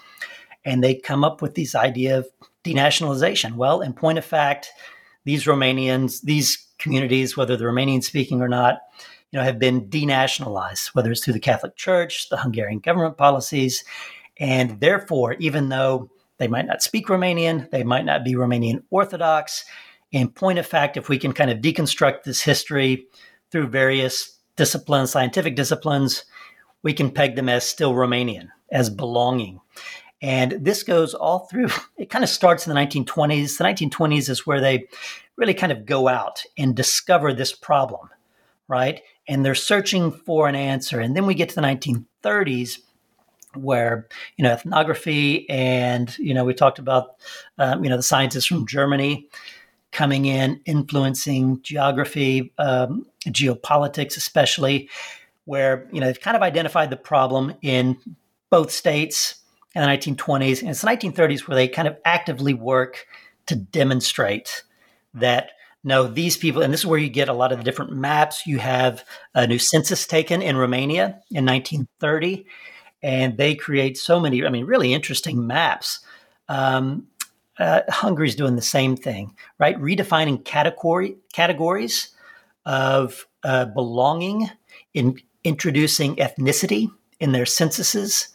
[0.65, 2.27] And they come up with this idea of
[2.63, 3.55] denationalization.
[3.55, 4.69] Well, in point of fact,
[5.25, 8.79] these Romanians, these communities, whether they're Romanian speaking or not,
[9.31, 13.83] you know, have been denationalized, whether it's through the Catholic Church, the Hungarian government policies,
[14.37, 19.65] And therefore, even though they might not speak Romanian, they might not be Romanian Orthodox.
[20.11, 23.07] In point of fact, if we can kind of deconstruct this history
[23.51, 26.25] through various disciplines, scientific disciplines,
[26.81, 29.59] we can peg them as still Romanian, as belonging.
[30.23, 33.57] And this goes all through, it kind of starts in the 1920s.
[33.57, 34.87] The 1920s is where they
[35.35, 38.09] really kind of go out and discover this problem,
[38.67, 39.01] right?
[39.27, 40.99] And they're searching for an answer.
[40.99, 42.79] And then we get to the 1930s
[43.55, 47.17] where you know ethnography and you know we talked about
[47.59, 49.29] um, you know the scientists from Germany
[49.91, 54.89] coming in influencing geography um, geopolitics especially
[55.45, 57.95] where you know they've kind of identified the problem in
[58.49, 59.42] both states
[59.75, 63.07] in the 1920s and it's the 1930s where they kind of actively work
[63.45, 64.63] to demonstrate
[65.13, 65.51] that
[65.83, 68.47] no these people and this is where you get a lot of the different maps.
[68.47, 72.45] You have a new census taken in romania in 1930
[73.01, 75.99] and they create so many i mean really interesting maps.
[76.49, 77.07] Um,
[77.59, 79.79] uh, hungary's doing the same thing right?
[79.79, 82.09] Redefining category categories
[82.65, 84.49] of uh, belonging
[84.93, 88.29] in introducing ethnicity in their censuses.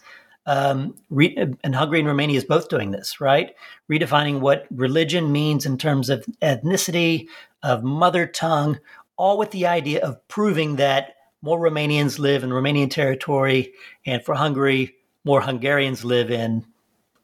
[0.49, 3.55] Um, re- and Hungary and Romania is both doing this, right?
[3.93, 7.29] Redefining what religion means in terms of ethnicity,
[7.63, 8.81] of mother tongue,
[9.19, 13.75] all with the idea of proving that more Romanians live in Romanian territory,
[14.07, 16.65] and for Hungary, more Hungarians live in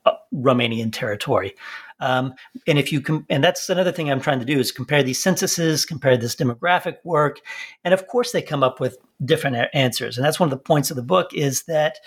[0.05, 1.55] uh, Romanian territory.
[2.01, 2.35] Um,
[2.67, 5.23] and if you com- and that's another thing I'm trying to do is compare these
[5.23, 7.41] censuses, compare this demographic work,
[7.85, 10.19] and of course they come up with different a- answers.
[10.19, 12.01] And that's one of the points of the book is that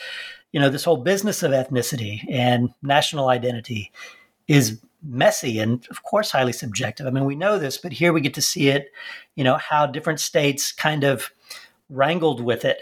[0.51, 3.91] you know this whole business of ethnicity and national identity
[4.47, 7.05] is messy and of course highly subjective.
[7.05, 8.91] I mean we know this, but here we get to see it.
[9.36, 11.31] You know how different states kind of
[11.89, 12.79] wrangled with it,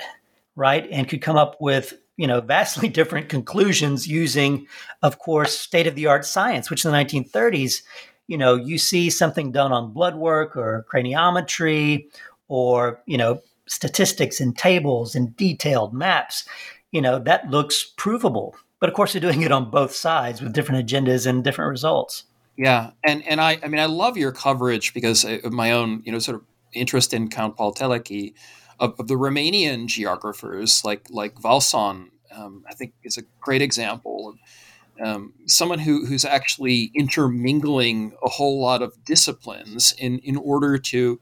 [0.55, 4.67] right, and could come up with you know vastly different conclusions using
[5.01, 7.83] of course state of the art science which in the 1930s
[8.27, 12.05] you know you see something done on blood work or craniometry
[12.47, 16.47] or you know statistics and tables and detailed maps
[16.91, 18.55] you know that looks provable.
[18.79, 22.25] But of course they're doing it on both sides with different agendas and different results.
[22.57, 26.11] Yeah and and i i mean i love your coverage because of my own you
[26.13, 28.33] know sort of interest in count paul teleki
[28.79, 34.29] of, of the Romanian geographers, like like Vâlsan, um, I think is a great example
[34.29, 40.77] of um, someone who, who's actually intermingling a whole lot of disciplines in in order
[40.77, 41.19] to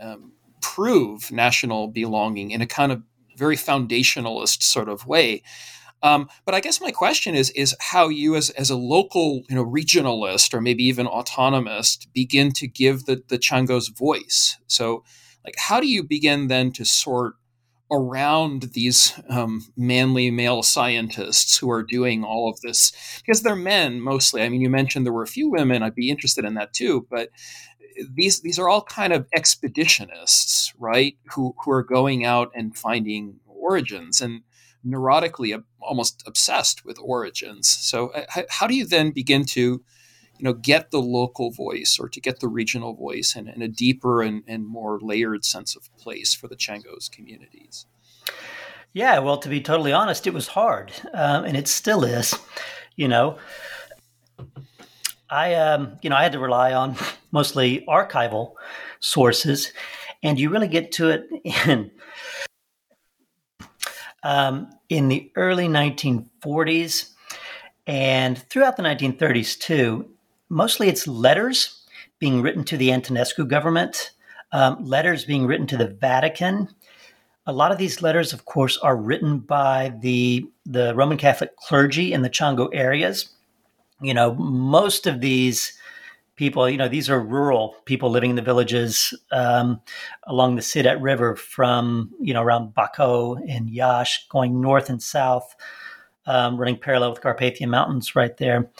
[0.00, 3.02] um, prove national belonging in a kind of
[3.40, 5.42] very foundationalist sort of way.
[6.02, 9.56] Um, but I guess my question is is how you as, as a local you
[9.56, 14.56] know regionalist or maybe even autonomist begin to give the the Changos voice.
[14.66, 15.04] So
[15.44, 17.34] like how do you begin then to sort
[17.92, 24.00] around these um, manly male scientists who are doing all of this because they're men
[24.00, 26.72] mostly i mean you mentioned there were a few women i'd be interested in that
[26.72, 27.30] too but
[28.14, 33.38] these these are all kind of expeditionists right who who are going out and finding
[33.46, 34.42] origins and
[34.86, 39.82] neurotically almost obsessed with origins so uh, how do you then begin to
[40.40, 43.68] you know get the local voice or to get the regional voice and, and a
[43.68, 47.84] deeper and, and more layered sense of place for the Changos communities.
[48.94, 52.34] Yeah, well, to be totally honest, it was hard, um, and it still is.
[52.96, 53.38] You know,
[55.28, 56.96] I um, you know I had to rely on
[57.32, 58.52] mostly archival
[59.00, 59.72] sources,
[60.22, 61.28] and you really get to it
[61.66, 61.90] in
[64.22, 67.10] um, in the early 1940s
[67.86, 70.08] and throughout the 1930s too.
[70.48, 71.86] Mostly it's letters
[72.18, 74.10] being written to the Antonescu government,
[74.52, 76.68] um, letters being written to the Vatican.
[77.46, 82.12] A lot of these letters, of course, are written by the, the Roman Catholic clergy
[82.12, 83.30] in the Chango areas.
[84.02, 85.72] You know, most of these
[86.40, 89.78] people, you know, these are rural people living in the villages um,
[90.24, 95.54] along the Siret River from, you know, around Bacău and Iași, going north and south,
[96.24, 98.70] um, running parallel with Carpathian Mountains right there.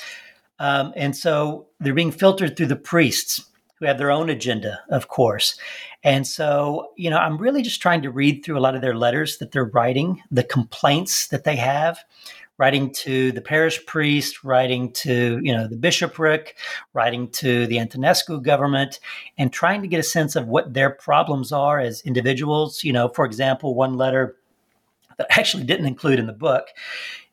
[0.59, 3.45] Um, and so they're being filtered through the priests
[3.79, 5.59] who have their own agenda, of course.
[6.03, 8.97] And so, you know, I'm really just trying to read through a lot of their
[8.97, 11.99] letters that they're writing, the complaints that they have,
[12.61, 16.57] writing to the parish priest, writing to, you know, the bishopric,
[16.93, 19.01] writing to the Antonescu government,
[19.37, 22.85] and trying to get a sense of what their problems are as individuals.
[22.85, 24.37] You know, for example, one letter
[25.19, 26.69] that I actually didn't include in the book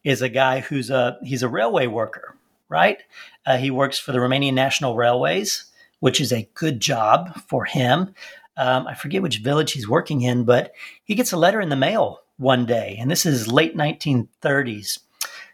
[0.04, 2.38] is a guy who's a he's a railway worker
[2.70, 3.02] right?
[3.46, 5.66] Uh, he works for the Romanian National Railways,
[6.00, 8.14] which is a good job for him.
[8.58, 11.76] Um, I forget which village he's working in, but he gets a letter in the
[11.76, 15.00] mail one day, and this is late 1930s.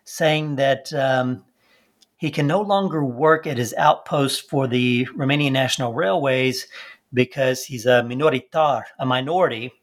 [0.05, 1.43] Saying that um,
[2.17, 6.67] he can no longer work at his outpost for the Romanian National Railways
[7.13, 9.73] because he's a minoritar, a minority,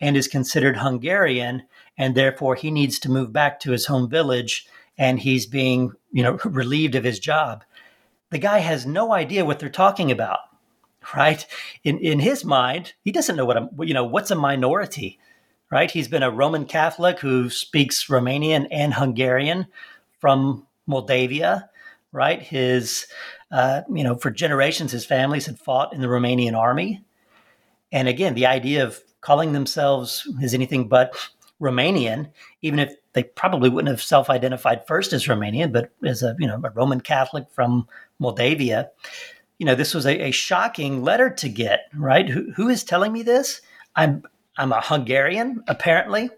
[0.00, 1.62] and is considered Hungarian,
[1.96, 4.66] and therefore he needs to move back to his home village,
[4.98, 7.64] and he's being, you know, relieved of his job.
[8.30, 10.40] The guy has no idea what they're talking about,
[11.16, 11.46] right?
[11.84, 15.18] In in his mind, he doesn't know what a you know what's a minority,
[15.74, 15.90] right?
[15.90, 19.66] He's been a Roman Catholic who speaks Romanian and Hungarian
[20.20, 21.68] from Moldavia,
[22.12, 22.40] right?
[22.40, 23.08] His
[23.50, 27.04] uh, you know, for generations, his families had fought in the Romanian army.
[27.90, 31.16] And again, the idea of calling themselves as anything but
[31.60, 32.30] Romanian,
[32.62, 36.60] even if they probably wouldn't have self-identified first as Romanian, but as a you know
[36.62, 37.88] a Roman Catholic from
[38.20, 38.92] Moldavia,
[39.58, 41.88] you know this was a, a shocking letter to get.
[41.96, 42.28] Right?
[42.28, 43.60] Who, who is telling me this?
[43.96, 44.22] I'm
[44.56, 46.30] I'm a Hungarian, apparently,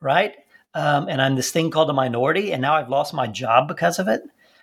[0.00, 0.34] right?
[0.74, 3.98] Um, and I'm this thing called a minority, and now I've lost my job because
[3.98, 4.22] of it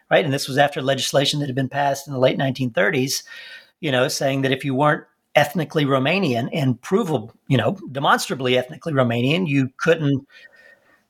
[0.09, 0.23] right?
[0.23, 3.23] And this was after legislation that had been passed in the late 1930s,
[3.79, 8.93] you know, saying that if you weren't ethnically Romanian and provable, you know, demonstrably ethnically
[8.93, 10.27] Romanian, you couldn't,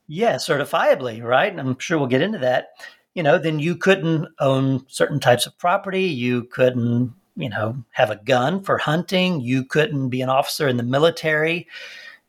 [0.06, 1.50] yeah, certifiably, right?
[1.50, 2.68] And I'm sure we'll get into that.
[3.14, 6.04] You know, then you couldn't own certain types of property.
[6.04, 9.40] You couldn't, you know, have a gun for hunting.
[9.40, 11.68] You couldn't be an officer in the military.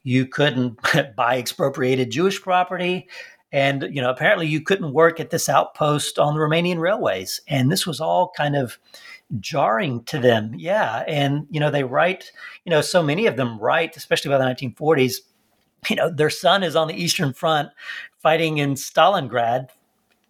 [0.04, 0.80] You couldn't
[1.16, 3.08] buy expropriated Jewish property.
[3.52, 7.42] And, you know, apparently you couldn't work at this outpost on the Romanian railways.
[7.48, 8.78] And this was all kind of
[9.40, 10.54] jarring to them.
[10.56, 11.04] Yeah.
[11.08, 12.32] And, you know, they write,
[12.66, 15.16] you know, so many of them write, especially by the 1940s,
[15.90, 17.70] you know, their son is on the Eastern Front
[18.20, 19.70] fighting in Stalingrad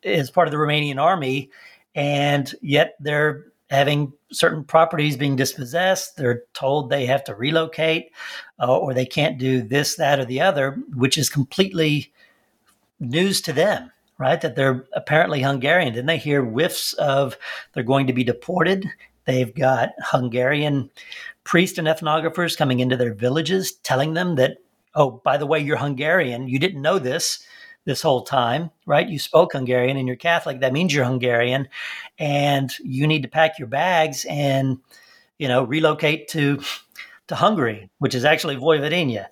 [0.06, 1.50] as part of the Romanian army.
[1.96, 6.18] And yet they're having certain properties being dispossessed.
[6.18, 8.12] They're told they have to relocate
[8.60, 12.12] uh, or they can't do this, that, or the other, which is completely
[13.00, 14.42] news to them, right?
[14.42, 15.94] That they're apparently Hungarian.
[15.94, 17.38] Then they hear whiffs of
[17.74, 18.90] they're going to be deported.
[19.26, 20.90] They've got Hungarian
[21.44, 24.58] priests and ethnographers coming into their villages telling them that,
[24.96, 26.48] oh, by the way, you're Hungarian.
[26.48, 27.46] You didn't know this
[27.86, 29.08] this whole time, right?
[29.08, 30.60] You spoke Hungarian and you're Catholic.
[30.60, 31.68] That means you're Hungarian.
[32.18, 34.78] And you need to pack your bags and,
[35.38, 36.62] you know, relocate to
[37.28, 39.28] to Hungary, which is actually Vojvodina.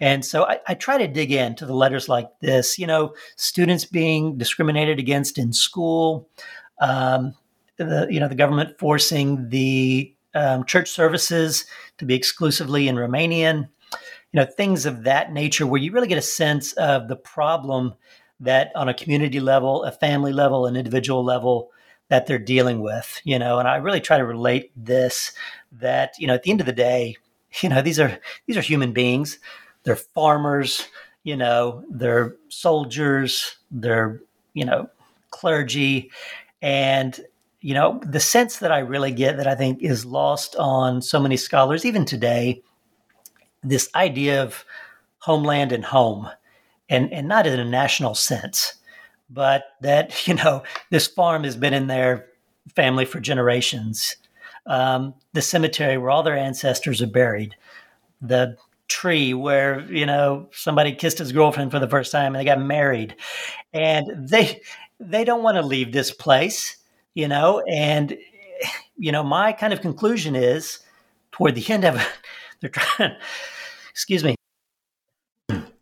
[0.00, 3.84] And so I, I, try to dig into the letters like this, you know, students
[3.84, 6.28] being discriminated against in school,
[6.80, 7.34] um,
[7.76, 11.64] the, you know, the government forcing the um, church services
[11.98, 13.68] to be exclusively in Romanian,
[14.34, 17.94] you know, things of that nature where you really get a sense of the problem
[18.40, 21.70] that on a community level, a family level, an individual level,
[22.08, 25.32] that they're dealing with, you know, and I really try to relate this
[25.70, 27.16] that, you know, at the end of the day,
[27.60, 29.38] you know, these are these are human beings
[29.84, 30.88] they're farmers,
[31.22, 34.20] you know, they're soldiers, they're,
[34.54, 34.88] you know,
[35.30, 36.10] clergy.
[36.60, 37.18] And,
[37.60, 41.20] you know, the sense that I really get that I think is lost on so
[41.20, 42.62] many scholars, even today,
[43.64, 44.64] this idea of
[45.18, 46.28] homeland and home,
[46.88, 48.74] and, and not in a national sense,
[49.30, 52.26] but that, you know, this farm has been in their
[52.74, 54.16] family for generations.
[54.66, 57.54] Um, the cemetery where all their ancestors are buried,
[58.22, 58.56] the
[58.88, 62.60] tree where you know somebody kissed his girlfriend for the first time and they got
[62.60, 63.16] married
[63.72, 64.60] and they
[65.00, 66.76] they don't want to leave this place
[67.14, 68.16] you know and
[68.98, 70.80] you know my kind of conclusion is
[71.32, 72.06] toward the end of it
[72.60, 73.16] they're trying
[73.94, 74.34] excuse me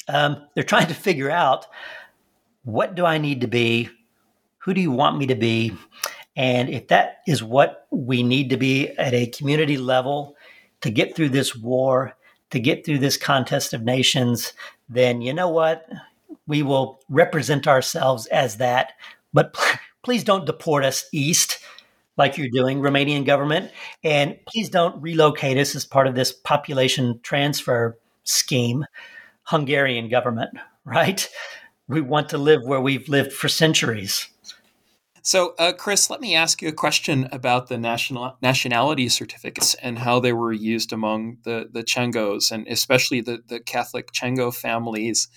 [0.08, 1.66] um, they're trying to figure out
[2.64, 3.88] what do i need to be
[4.58, 5.76] who do you want me to be
[6.36, 10.36] and if that is what we need to be at a community level
[10.82, 12.14] to get through this war
[12.52, 14.52] to get through this contest of nations,
[14.88, 15.88] then you know what?
[16.46, 18.92] We will represent ourselves as that.
[19.32, 19.56] But
[20.04, 21.58] please don't deport us east
[22.18, 23.70] like you're doing, Romanian government.
[24.04, 28.84] And please don't relocate us as part of this population transfer scheme,
[29.44, 30.50] Hungarian government,
[30.84, 31.28] right?
[31.88, 34.28] We want to live where we've lived for centuries.
[35.24, 40.00] So, uh, Chris, let me ask you a question about the national nationality certificates and
[40.00, 45.28] how they were used among the the Changos and especially the the Catholic Chango families.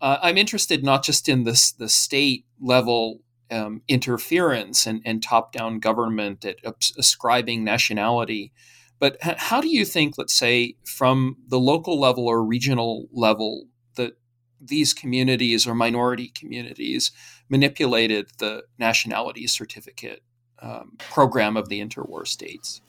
[0.00, 3.20] Uh, I'm interested not just in this the state level
[3.50, 6.56] um, interference and, and top down government at
[6.98, 8.52] ascribing nationality,
[8.98, 13.66] but how do you think, let's say, from the local level or regional level,
[13.96, 14.16] that
[14.60, 17.12] these communities or minority communities
[17.48, 20.22] manipulated the nationality certificate
[20.60, 22.80] um, program of the interwar states.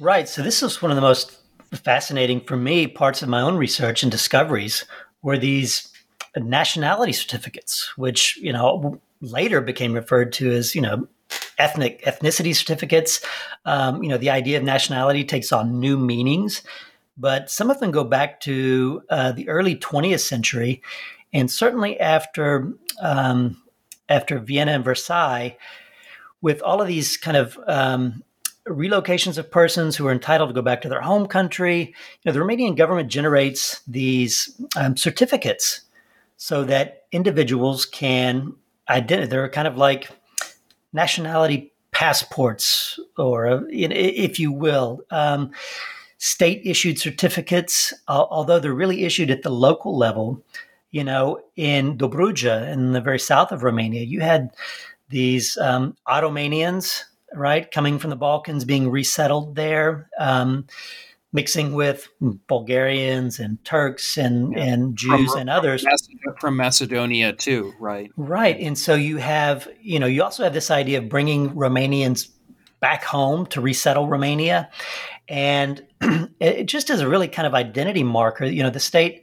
[0.00, 0.28] Right.
[0.28, 1.38] So this is one of the most
[1.72, 4.84] fascinating for me parts of my own research and discoveries
[5.22, 5.92] were these
[6.36, 11.08] nationality certificates, which you know later became referred to as, you know,
[11.58, 13.20] ethnic ethnicity certificates.
[13.64, 16.62] Um, you know, the idea of nationality takes on new meanings,
[17.16, 20.82] but some of them go back to uh, the early 20th century,
[21.32, 23.62] and certainly after um,
[24.08, 25.56] after Vienna and Versailles,
[26.40, 28.22] with all of these kind of um,
[28.68, 31.94] relocations of persons who are entitled to go back to their home country.
[32.22, 35.82] You know, the Romanian government generates these um, certificates
[36.36, 38.54] so that individuals can
[38.88, 39.30] identify.
[39.30, 40.10] They're kind of like
[40.96, 45.52] nationality passports, or if you will, um,
[46.18, 47.94] state issued certificates.
[48.08, 50.42] although they're really issued at the local level,
[50.90, 54.50] you know, in Dobruja, in the very south of Romania, you had
[55.08, 57.70] these um, Aromanians right?
[57.70, 60.66] Coming from the Balkans, being resettled there, um,
[61.36, 62.08] mixing with
[62.48, 64.64] Bulgarians and Turks and, yeah.
[64.64, 65.84] and Jews from, and others.
[66.40, 68.10] From Macedonia, too, right?
[68.16, 68.58] Right.
[68.58, 72.30] And so you have, you know, you also have this idea of bringing Romanians
[72.80, 74.70] back home to resettle Romania.
[75.28, 75.84] And
[76.40, 79.22] it just is a really kind of identity marker, you know, the state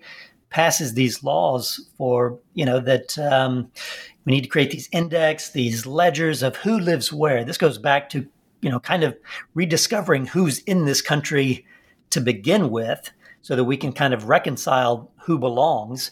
[0.51, 3.72] passes these laws for, you know, that, um,
[4.26, 7.43] we need to create these index, these ledgers of who lives where.
[7.43, 8.28] This goes back to,
[8.61, 9.18] you know, kind of
[9.55, 11.66] rediscovering who's in this country
[12.14, 13.11] to begin with
[13.41, 16.11] so that we can kind of reconcile who belongs.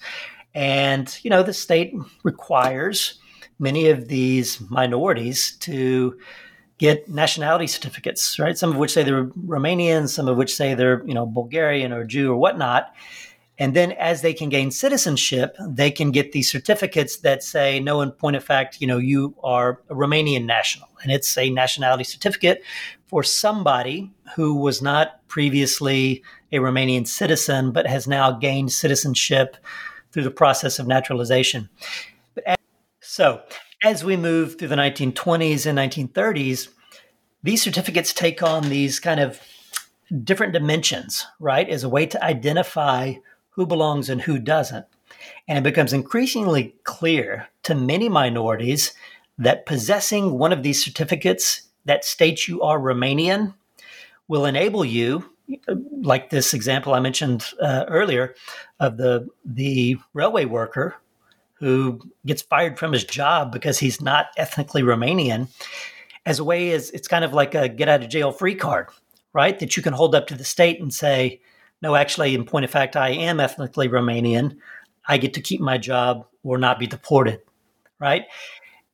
[0.53, 1.93] And, you know, the state
[2.23, 3.19] requires
[3.57, 6.17] many of these minorities to
[6.77, 8.57] get nationality certificates, right?
[8.57, 12.03] Some of which say they're Romanian, some of which say they're, you know, Bulgarian or
[12.03, 12.93] Jew or whatnot.
[13.59, 18.01] And then as they can gain citizenship, they can get these certificates that say, no,
[18.01, 20.89] in point of fact, you know, you are a Romanian national.
[21.03, 22.63] And it's a nationality certificate
[23.11, 29.57] for somebody who was not previously a Romanian citizen, but has now gained citizenship
[30.11, 31.69] through the process of naturalization.
[32.45, 32.55] As,
[33.01, 33.41] so
[33.83, 36.69] as we move through the 1920s and 1930s,
[37.43, 39.41] these certificates take on these kind of
[40.23, 43.13] different dimensions, right, as a way to identify
[43.49, 44.85] who belongs and who doesn't.
[45.49, 48.93] And it becomes increasingly clear to many minorities
[49.37, 53.53] that possessing one of these certificates that states you are Romanian
[54.27, 55.29] will enable you,
[56.01, 58.35] like this example I mentioned uh, earlier
[58.79, 60.95] of the the railway worker
[61.55, 65.47] who gets fired from his job because he's not ethnically Romanian,
[66.25, 68.87] as a way as it's kind of like a get out of jail free card,
[69.33, 69.59] right?
[69.59, 71.41] That you can hold up to the state and say,
[71.81, 74.57] no, actually, in point of fact, I am ethnically Romanian.
[75.07, 77.41] I get to keep my job or not be deported,
[77.99, 78.23] right?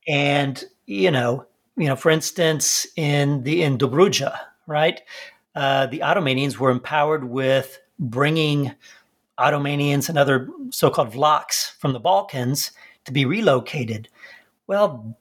[0.06, 1.46] And you know,
[1.78, 5.00] you know, for instance, in the in Dobruja, right,
[5.54, 8.72] uh, the Aromanians were empowered with bringing
[9.38, 12.72] Aromanians and other so-called vlachs from the Balkans
[13.04, 14.08] to be relocated.
[14.66, 15.16] Well,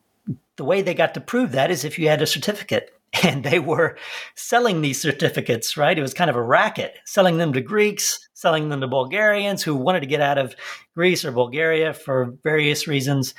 [0.57, 2.91] the way they got to prove that is if you had a certificate
[3.23, 3.97] and they were
[4.35, 5.97] selling these certificates, right?
[5.97, 9.75] It was kind of a racket, selling them to Greeks, selling them to Bulgarians who
[9.75, 10.55] wanted to get out of
[10.95, 13.33] Greece or Bulgaria for various reasons.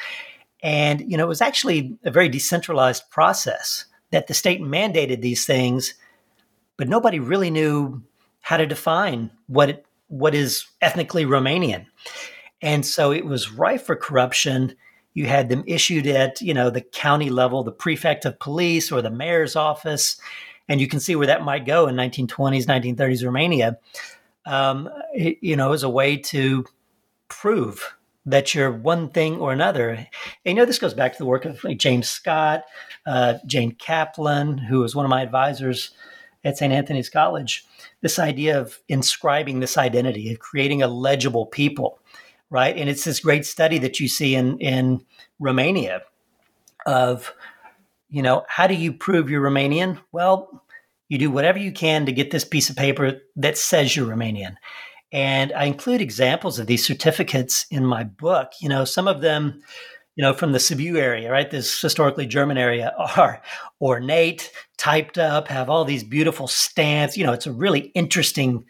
[0.63, 5.47] And, you know, it was actually a very decentralized process that the state mandated these
[5.47, 5.95] things,
[6.77, 8.03] but nobody really knew
[8.41, 11.87] how to define what it, what is ethnically Romanian.
[12.61, 14.75] And so it was rife for corruption
[15.19, 19.03] you had them issued at you know the county level the prefect of police or
[19.03, 20.21] the mayor's office
[20.69, 23.79] and you can see where that might go in 1920s 1930s romania
[24.47, 26.65] um, it, you know as a way to
[27.27, 27.97] prove
[28.31, 30.07] that you're one thing or another and
[30.45, 32.65] you know this goes back to the work of like james scott
[33.07, 35.93] uh, jane caplan who was one of my advisors
[36.45, 37.65] at st antony's college
[38.01, 42.01] this idea of inscribing this identity of creating a legible people
[42.51, 42.77] right?
[42.77, 45.05] And it's this great study that you see in in
[45.39, 46.03] Romania
[46.87, 47.33] of,
[48.09, 50.01] you know, how do you prove you're Romanian?
[50.13, 50.65] Well,
[51.09, 54.57] you do whatever you can to get this piece of paper that says you're Romanian.
[55.13, 58.53] And I include examples of these certificates in my book.
[58.61, 59.63] You know, some of them,
[60.17, 61.51] you know, from the Sibiu area, right?
[61.51, 63.43] This historically German area are
[63.81, 67.17] ornate, typed up, have all these beautiful stamps.
[67.17, 68.65] You know, it's a really interesting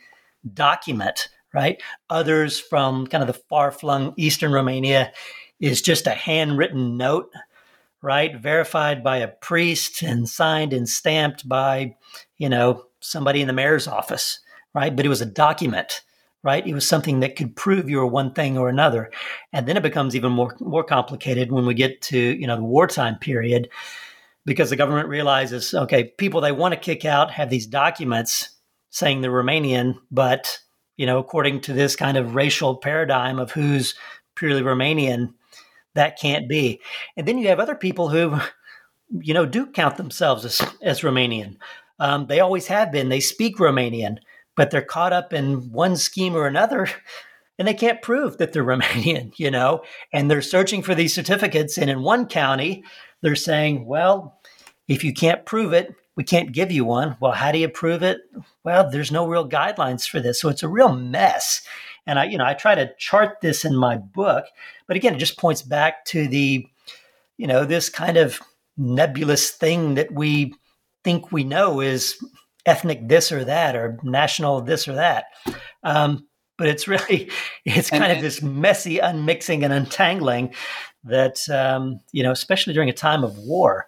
[0.55, 1.83] document right?
[2.11, 5.13] Others from kind of the far flung Eastern Romania
[5.61, 7.33] is just a handwritten note,
[8.03, 8.37] right?
[8.37, 11.97] Verified by a priest and signed and stamped by,
[12.37, 14.41] you know, somebody in the mayor's office,
[14.75, 14.95] right?
[14.95, 16.03] But it was a document,
[16.49, 16.67] right?
[16.67, 19.11] It was something that could prove you were one thing or another.
[19.53, 22.63] And then it becomes even more more complicated when we get to, you know, the
[22.63, 23.69] wartime period
[24.47, 28.57] because the government realizes, okay, people they want to kick out have these documents
[28.89, 30.59] saying they're Romanian, but
[30.97, 33.95] you know, according to this kind of racial paradigm of who's
[34.35, 35.35] purely Romanian,
[35.95, 36.81] that can't be.
[37.15, 38.41] And then you have other people who,
[39.21, 41.59] you know, do count themselves as, as Romanian.
[41.99, 43.11] Um, they always have been.
[43.11, 44.17] They speak Romanian,
[44.59, 46.89] but they're caught up in one scheme or another
[47.61, 49.83] and they can't prove that they're Romanian, you know,
[50.13, 51.79] and they're searching for these certificates.
[51.79, 52.83] And in one county,
[53.23, 54.41] they're saying, well,
[54.89, 57.17] if you can't prove it, we can't give you one.
[57.21, 58.19] Well, how do you prove it?
[58.65, 60.41] Well, there's no real guidelines for this.
[60.41, 61.63] So it's a real mess.
[62.05, 64.45] And I, you know, I try to chart this in my book,
[64.89, 66.67] but again, it just points back to the,
[67.37, 68.41] you know, this kind of
[68.77, 70.53] nebulous thing that we
[71.05, 72.19] think we know is
[72.67, 75.27] ethnic this or that or national this or that.
[75.83, 76.29] Um,
[76.59, 77.31] but it's really
[77.65, 80.53] it's kind and, of this messy unmixing and untangling
[81.05, 83.87] that um, you know especially during a time of war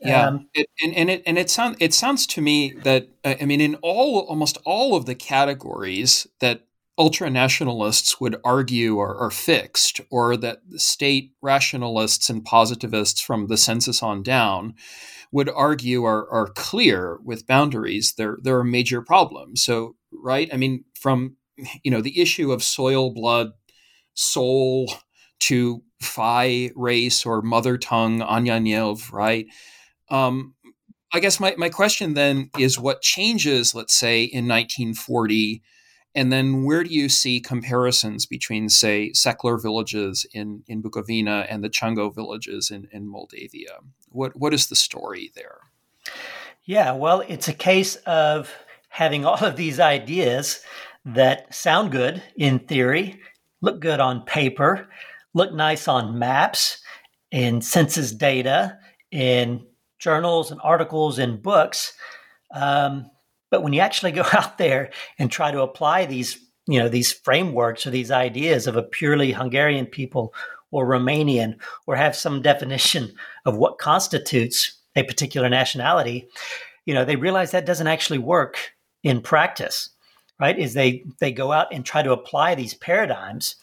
[0.00, 3.34] yeah um, it, and, and it and it sounds it sounds to me that uh,
[3.40, 6.66] i mean in all almost all of the categories that
[6.98, 13.56] ultra nationalists would argue are, are fixed or that state rationalists and positivists from the
[13.56, 14.74] census on down
[15.32, 20.56] would argue are, are clear with boundaries there there are major problems so right i
[20.56, 21.36] mean from
[21.82, 23.50] you know, the issue of soil, blood,
[24.14, 24.92] soul
[25.40, 29.46] to faj race or mother tongue, anyanyelv, right?
[30.10, 30.54] Um,
[31.12, 35.62] I guess my, my question then is what changes, let's say, in 1940?
[36.14, 41.62] And then where do you see comparisons between, say, Szekler villages in, in Bukovina and
[41.62, 43.78] the Chango villages in, in Moldavia?
[44.08, 45.58] What, what is the story there?
[46.64, 48.52] Yeah, well, it's a case of
[48.88, 50.60] having all of these ideas
[51.04, 53.20] that sound good in theory,
[53.60, 54.88] look good on paper,
[55.34, 56.82] look nice on maps,
[57.30, 58.78] in census data,
[59.10, 59.64] in
[59.98, 61.92] journals and articles and books.
[62.54, 63.10] Um,
[63.50, 67.12] but when you actually go out there and try to apply these, you know, these
[67.12, 70.34] frameworks or these ideas of a purely Hungarian people
[70.70, 73.14] or Romanian, or have some definition
[73.46, 76.28] of what constitutes a particular nationality,
[76.84, 79.88] you know, they realize that doesn't actually work in practice
[80.40, 80.58] right?
[80.58, 83.56] Is they they go out and try to apply these paradigms.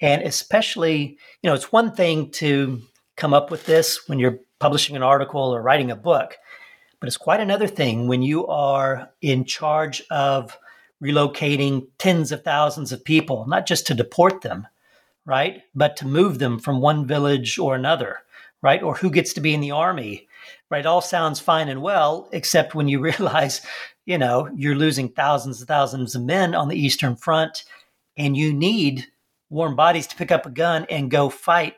[0.00, 2.82] And especially you know it's one thing to
[3.16, 6.36] come up with this when you're publishing an article or writing a book
[7.04, 10.56] but it's quite another thing when you are in charge of
[11.02, 14.66] relocating tens of thousands of people not just to deport them
[15.26, 18.20] right but to move them from one village or another
[18.62, 20.26] right or who gets to be in the army
[20.70, 23.60] right all sounds fine and well except when you realize
[24.06, 27.64] you know, you're losing thousands and thousands of men on the Eastern Front,
[28.16, 29.06] and you need
[29.48, 31.76] warm bodies to pick up a gun and go fight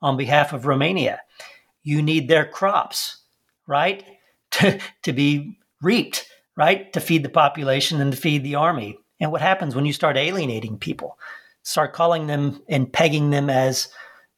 [0.00, 1.20] on behalf of Romania.
[1.82, 3.18] You need their crops,
[3.66, 4.04] right?
[4.60, 6.92] To, to be reaped, right?
[6.92, 8.98] To feed the population and to feed the army.
[9.20, 11.18] And what happens when you start alienating people?
[11.62, 13.88] Start calling them and pegging them as,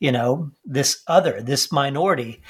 [0.01, 2.43] you know, this other, this minority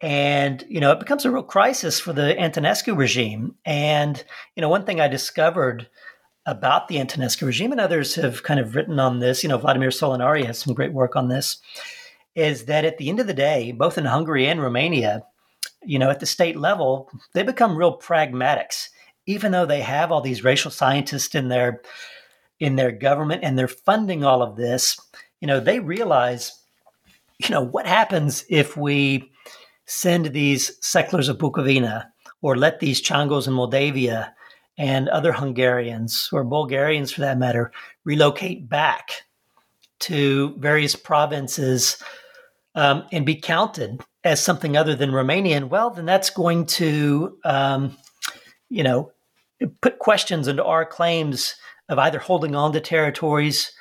[0.00, 3.54] and you know it becomes a real crisis for the Antonescu regime.
[3.64, 4.22] And
[4.54, 5.88] you know, one thing I discovered
[6.44, 9.42] about the Antonescu regime, and others have kind of written on this.
[9.42, 11.58] You know, Vladimir Solonari has some great work on this.
[12.34, 15.24] Is that at the end of the day, both in Hungary and Romania,
[15.84, 18.88] you know, at the state level, they become real pragmatics,
[19.26, 21.82] even though they have all these racial scientists in their
[22.58, 24.98] in their government and they're funding all of this.
[25.40, 26.52] You know, they realize,
[27.38, 29.30] you know, what happens if we
[29.84, 32.06] send these settlers of Bukovina
[32.40, 34.34] or let these Changos in Moldavia
[34.78, 37.72] and other Hungarians or Bulgarians for that matter
[38.04, 39.10] relocate back
[39.98, 42.02] to various provinces
[42.74, 47.96] um, and be counted as something other than Romanian, well, then that's going to, um,
[48.68, 49.12] you know,
[49.80, 51.54] put questions into our claims
[51.88, 53.72] of either holding on to territories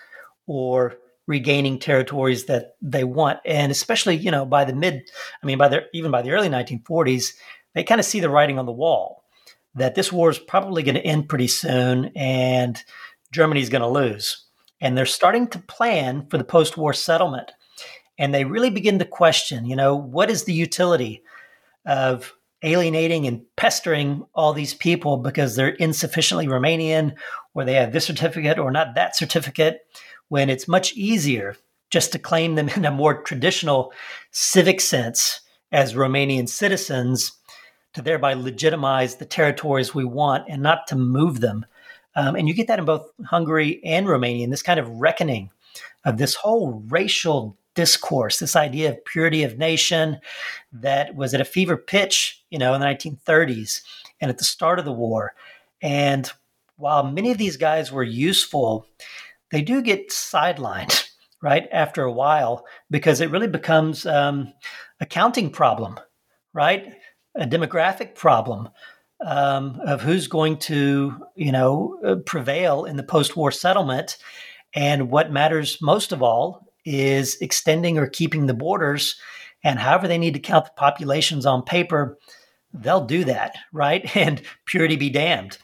[0.46, 3.40] or regaining territories that they want.
[3.44, 5.02] And especially, you know, by the mid,
[5.42, 7.34] I mean, by the even by the early 1940s,
[7.74, 9.24] they kind of see the writing on the wall
[9.74, 12.82] that this war is probably going to end pretty soon and
[13.32, 14.46] Germany's going to lose.
[14.80, 17.52] And they're starting to plan for the post war settlement.
[18.18, 21.24] And they really begin to question, you know, what is the utility
[21.86, 27.14] of alienating and pestering all these people because they're insufficiently Romanian
[27.54, 29.86] or they have this certificate or not that certificate
[30.30, 31.56] when it's much easier
[31.92, 33.94] just to claim them in a more traditional
[34.32, 35.42] civic sense
[35.72, 37.34] as Romanian citizens
[37.94, 41.66] to thereby legitimize the territories we want and not to move them.
[42.16, 45.50] Um, and you get that in both Hungary and Romania, in this kind of reckoning
[46.04, 50.20] of this whole racial discourse, this idea of purity of nation
[50.74, 53.82] that was at a fever pitch, you know, in the 1930s
[54.22, 55.34] and at the start of the war.
[55.82, 56.30] And
[56.78, 58.88] while many of these guys were useful
[59.52, 61.08] they do get sidelined,
[61.42, 61.68] right?
[61.72, 64.52] After a while, because it really becomes um,
[65.00, 66.00] a counting problem,
[66.54, 66.94] right?
[67.36, 68.70] A demographic problem
[69.26, 74.18] um, of who's going to, you know, uh, prevail in the post-war settlement,
[74.74, 79.20] and what matters most of all is extending or keeping the borders.
[79.64, 82.18] And however they need to count the populations on paper,
[82.74, 84.10] they'll do that, right?
[84.16, 85.58] And purity be damned.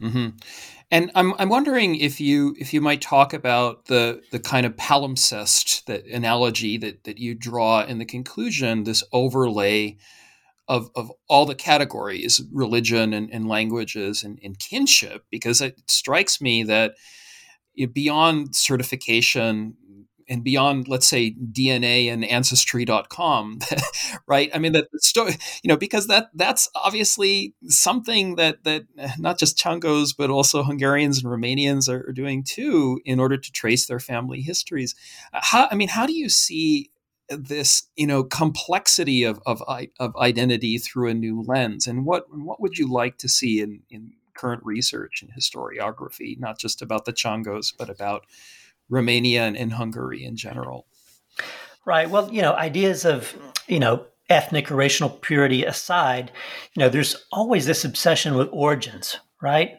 [0.00, 0.36] Mm-hmm.
[0.90, 4.76] And I'm I'm wondering if you if you might talk about the the kind of
[4.76, 9.96] palimpsest that analogy that that you draw in the conclusion, this overlay
[10.68, 16.40] of of all the categories, religion and, and languages and, and kinship, because it strikes
[16.40, 16.94] me that
[17.92, 19.76] beyond certification
[20.28, 23.58] and beyond let's say dna and ancestry.com
[24.26, 24.50] right?
[24.54, 29.38] I mean that story you know because that that's obviously something that that eh, not
[29.38, 33.86] just changos but also hungarians and romanians are, are doing too in order to trace
[33.86, 34.94] their family histories.
[35.32, 36.90] Uh, how i mean how do you see
[37.28, 39.62] this you know complexity of, of
[39.98, 41.86] of identity through a new lens?
[41.86, 46.58] And what what would you like to see in in current research and historiography not
[46.58, 48.26] just about the changos but about
[48.88, 50.86] Romania and, and Hungary in general.
[51.86, 52.08] Right.
[52.08, 56.32] Well, you know, ideas of, you know, ethnic or racial purity aside,
[56.74, 59.78] you know, there's always this obsession with origins, right?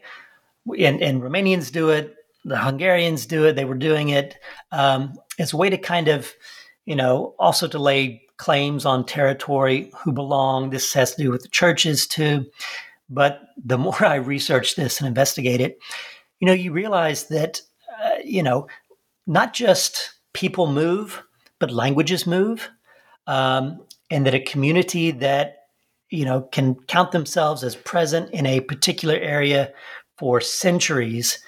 [0.67, 4.37] And, and Romanians do it, the Hungarians do it, they were doing it.
[4.71, 6.31] Um, it's a way to kind of,
[6.85, 10.69] you know, also to lay claims on territory, who belong.
[10.69, 12.45] This has to do with the churches too.
[13.09, 15.79] But the more I research this and investigate it,
[16.39, 17.61] you know, you realize that,
[18.03, 18.67] uh, you know,
[19.27, 21.23] not just people move,
[21.59, 22.69] but languages move,
[23.27, 25.57] um, and that a community that
[26.09, 29.73] you know can count themselves as present in a particular area
[30.17, 31.39] for centuries,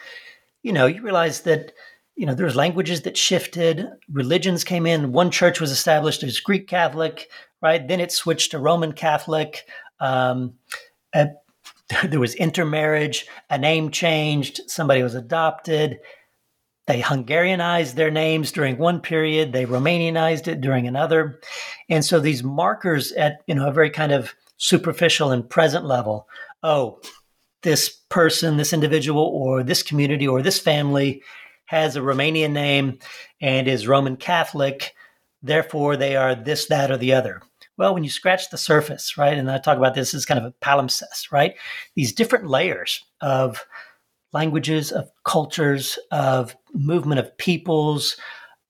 [0.64, 1.74] you know, you realize that
[2.16, 5.12] you know there's languages that shifted, religions came in.
[5.12, 7.30] One church was established as Greek Catholic,
[7.62, 7.88] right?
[7.88, 9.68] Then it switched to Roman Catholic.
[10.00, 10.56] Um,
[11.14, 16.00] there was intermarriage, a name changed, somebody was adopted,
[16.88, 21.40] they Hungarianized their names during one period, they Romanianized it during another.
[21.90, 26.28] And so these markers at, you know, a very kind of superficial and present level,
[26.64, 27.00] oh,
[27.62, 31.22] this person, this individual, or this community, or this family
[31.66, 33.00] has a Romanian name
[33.42, 34.94] and is Roman Catholic,
[35.42, 37.42] therefore they are this, that, or the other.
[37.78, 40.46] Well, when you scratch the surface, right, and I talk about this as kind of
[40.46, 41.56] a palimpsest, right?
[41.96, 43.66] These different layers of
[44.38, 48.18] languages, of cultures, of movement of peoples,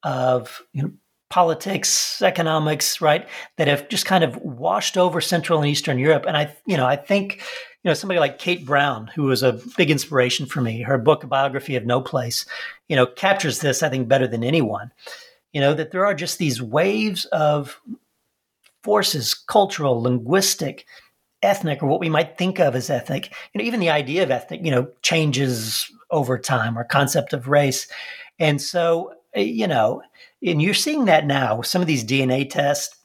[0.04, 0.92] of you know,
[1.30, 3.28] politics, economics, right?
[3.58, 6.26] That have just kind of washed over Central and Eastern Europe.
[6.26, 7.42] And I, you know, I think,
[7.84, 11.24] you know, somebody like Kate Brown, who was a big inspiration for me, her book,
[11.24, 12.46] a biography of no place,
[12.88, 14.92] you know, captures this, I think, better than anyone.
[15.52, 17.82] You know, that there are just these waves of
[18.84, 20.86] forces, cultural, linguistic,
[21.42, 23.34] ethnic or what we might think of as ethnic.
[23.54, 27.48] You know even the idea of ethnic you know changes over time or concept of
[27.48, 27.88] race.
[28.40, 30.02] And so eh, you know
[30.46, 32.96] and you're seeing that now with some of these dna tests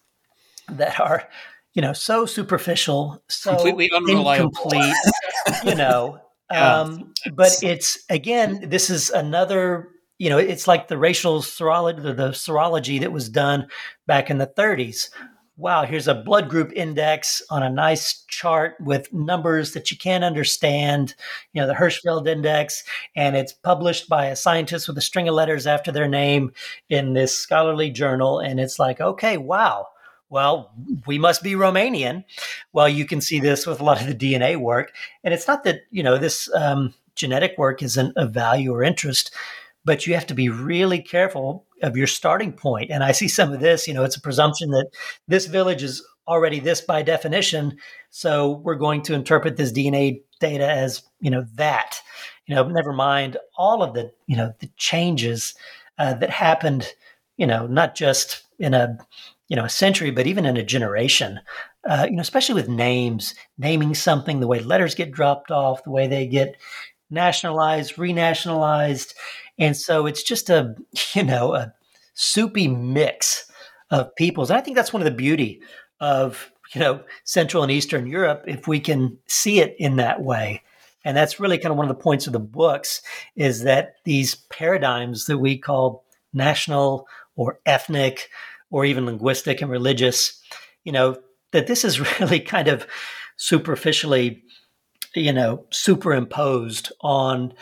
[0.68, 1.28] that are
[1.74, 4.48] you know so superficial so completely unreliable.
[4.48, 4.94] incomplete
[5.64, 6.18] you know
[6.50, 12.28] um, but it's again this is another you know it's like the racial serology the
[12.30, 13.66] serology that was done
[14.06, 15.08] back in the 30s
[15.56, 20.24] wow, here's a blood group index on a nice chart with numbers that you can't
[20.24, 21.14] understand,
[21.52, 22.82] you know, the Hirschfeld index,
[23.14, 26.52] and it's published by a scientist with a string of letters after their name
[26.88, 28.38] in this scholarly journal.
[28.38, 29.88] And it's like, okay, wow.
[30.30, 30.72] Well,
[31.06, 32.24] we must be Romanian.
[32.72, 34.94] Well, you can see this with a lot of the DNA work.
[35.22, 39.30] And it's not that, you know, this um, genetic work isn't of value or interest,
[39.84, 42.90] but you have to be really careful of your starting point.
[42.90, 44.90] And I see some of this, you know, it's a presumption that
[45.28, 47.76] this village is already this by definition.
[48.10, 52.00] So we're going to interpret this DNA data as, you know, that,
[52.46, 55.54] you know, never mind all of the, you know, the changes
[55.98, 56.92] uh, that happened,
[57.36, 58.96] you know, not just in a,
[59.48, 61.40] you know, a century, but even in a generation,
[61.88, 65.90] uh, you know, especially with names, naming something, the way letters get dropped off, the
[65.90, 66.56] way they get
[67.10, 69.14] nationalized, renationalized.
[69.58, 70.74] And so it's just a,
[71.14, 71.72] you know, a
[72.14, 73.50] soupy mix
[73.90, 74.50] of peoples.
[74.50, 75.60] And I think that's one of the beauty
[76.00, 80.62] of, you know, Central and Eastern Europe, if we can see it in that way.
[81.04, 83.02] And that's really kind of one of the points of the books
[83.36, 88.30] is that these paradigms that we call national or ethnic
[88.70, 90.40] or even linguistic and religious,
[90.84, 91.16] you know,
[91.50, 92.86] that this is really kind of
[93.36, 94.42] superficially,
[95.14, 97.52] you know, superimposed on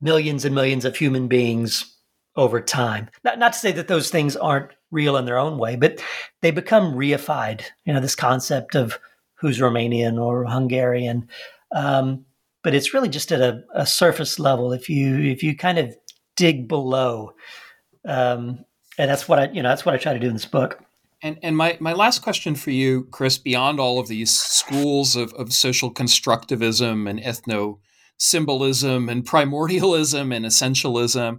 [0.00, 1.96] millions and millions of human beings
[2.36, 3.08] over time.
[3.24, 6.02] Not, not to say that those things aren't real in their own way, but
[6.42, 7.62] they become reified.
[7.84, 8.98] You know, this concept of
[9.34, 11.28] who's Romanian or Hungarian.
[11.74, 12.24] Um,
[12.62, 14.72] but it's really just at a, a, surface level.
[14.72, 15.96] If you if you kind of
[16.36, 17.32] dig below,
[18.04, 18.64] um,
[18.98, 20.82] and that's what I you know that's what I try to do in this book.
[21.22, 25.32] And and my, my last question for you, Chris, beyond all of these schools of,
[25.34, 27.78] of social constructivism and ethno
[28.18, 31.38] symbolism and primordialism and essentialism.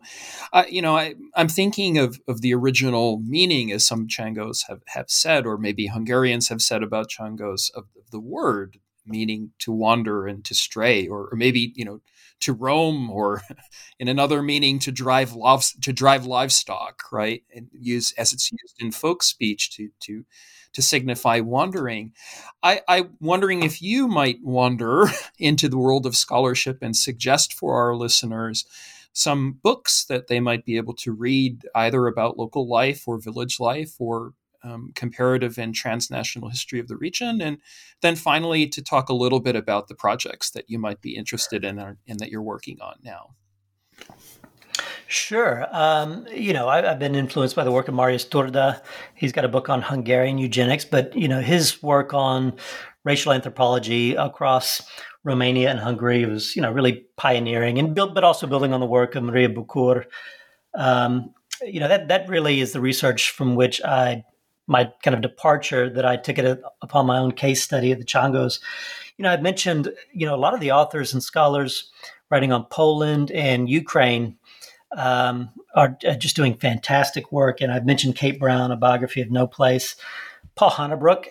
[0.54, 4.82] Uh, you know, I, am thinking of, of the original meaning, as some Changos have,
[4.88, 10.28] have said, or maybe Hungarians have said about Changos, of, the word meaning to wander
[10.28, 12.00] and to stray, or, or, maybe, you know,
[12.40, 13.42] to roam, or
[14.00, 15.36] in another meaning to drive
[15.82, 17.44] to drive livestock, right?
[17.54, 20.26] And use as it's used in folk speech to to
[20.78, 22.14] to signify wandering.
[22.62, 25.06] I, I'm wondering if you might wander
[25.40, 28.64] into the world of scholarship and suggest for our listeners
[29.12, 33.60] some books that they might be able to read either about local life or village
[33.60, 37.42] life or um, comparative and transnational history of the region.
[37.42, 37.58] And
[38.04, 41.66] then finally, to talk a little bit about the projects that you might be interested
[41.66, 43.32] in and that you're working on now.
[45.08, 45.66] Sure.
[45.72, 48.82] Um, you know, I, have been influenced by the work of Marius Turda.
[49.16, 52.54] He's got a book on Hungarian eugenics, but, you know, his work on
[53.06, 54.82] racial anthropology across
[55.24, 58.86] Romania and Hungary was, you know, really pioneering and built, but also building on the
[58.86, 60.04] work of Maria Bucur.
[60.76, 64.26] Um, you know, that, that really is the research from which I,
[64.68, 68.06] my kind of departure that I took it upon my own case study of the
[68.06, 68.60] Changos.
[69.16, 71.90] You know, I've mentioned, you know, a lot of the authors and scholars
[72.30, 74.38] writing on Poland and Ukraine
[74.96, 77.62] um, are just doing fantastic work.
[77.62, 79.96] And I've mentioned Kate Brown, a biography of No Place,
[80.56, 81.28] Paul Hanebrink,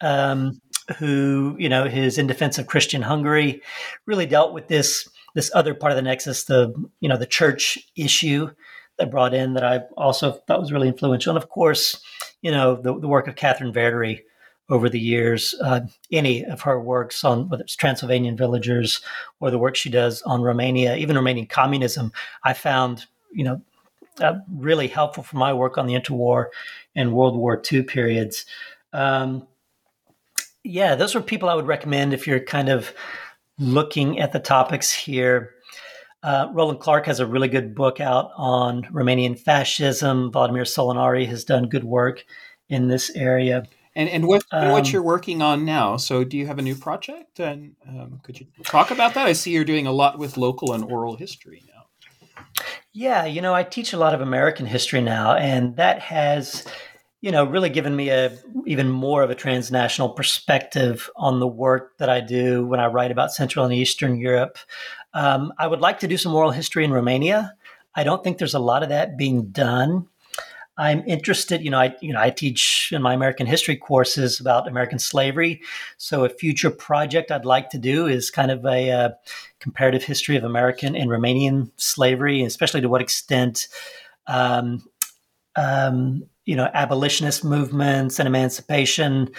[0.00, 0.60] um,
[0.98, 3.62] who you know his in defense of Christian Hungary
[4.06, 7.78] really dealt with this this other part of the nexus, the you know the church
[7.96, 8.50] issue
[8.98, 11.34] that brought in that I also thought was really influential.
[11.34, 12.00] And of course,
[12.40, 14.20] you know the, the work of Katherine Verdery
[14.68, 15.54] over the years.
[15.62, 19.00] Uh, any of her works on whether it's Transylvanian villagers
[19.40, 22.12] or the work she does on Romania, even Romanian communism,
[22.44, 23.60] I found you know
[24.20, 26.46] uh, really helpful for my work on the interwar
[26.94, 28.46] and World War II periods.
[28.92, 29.46] Um,
[30.64, 32.92] yeah, those are people I would recommend if you're kind of
[33.58, 35.54] looking at the topics here.
[36.22, 40.30] Uh, Roland Clark has a really good book out on Romanian fascism.
[40.30, 42.24] Vladimir Solonari has done good work
[42.68, 43.64] in this area.
[43.94, 45.96] And and what um, what you're working on now?
[45.98, 47.40] So do you have a new project?
[47.40, 49.26] And um, could you talk about that?
[49.26, 51.72] I see you're doing a lot with local and oral history now.
[52.92, 56.66] Yeah, you know, I teach a lot of American history now, and that has,
[57.22, 61.96] you know, really given me a even more of a transnational perspective on the work
[61.98, 64.58] that I do when I write about Central and Eastern Europe.
[65.14, 67.54] Um, I would like to do some oral history in Romania.
[67.94, 70.08] I don't think there's a lot of that being done.
[70.78, 74.66] I'm interested, you know, I you know I teach in my American history courses about
[74.66, 75.60] American slavery.
[75.98, 79.10] So a future project I'd like to do is kind of a uh,
[79.60, 83.68] comparative history of American and Romanian slavery, especially to what extent,
[84.26, 84.82] um,
[85.56, 89.30] um, you know, abolitionist movements and emancipation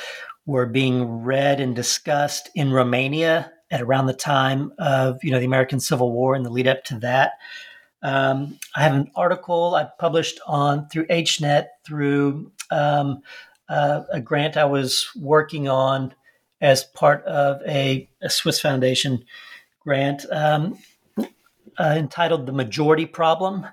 [0.46, 5.46] were being read and discussed in Romania at around the time of you know the
[5.46, 7.34] American Civil War and the lead up to that.
[8.04, 13.22] Um, I have an article I published on through HNet through um,
[13.70, 16.14] uh, a grant I was working on
[16.60, 19.24] as part of a, a Swiss Foundation
[19.80, 20.78] grant um,
[21.18, 23.66] uh, entitled "The Majority Problem."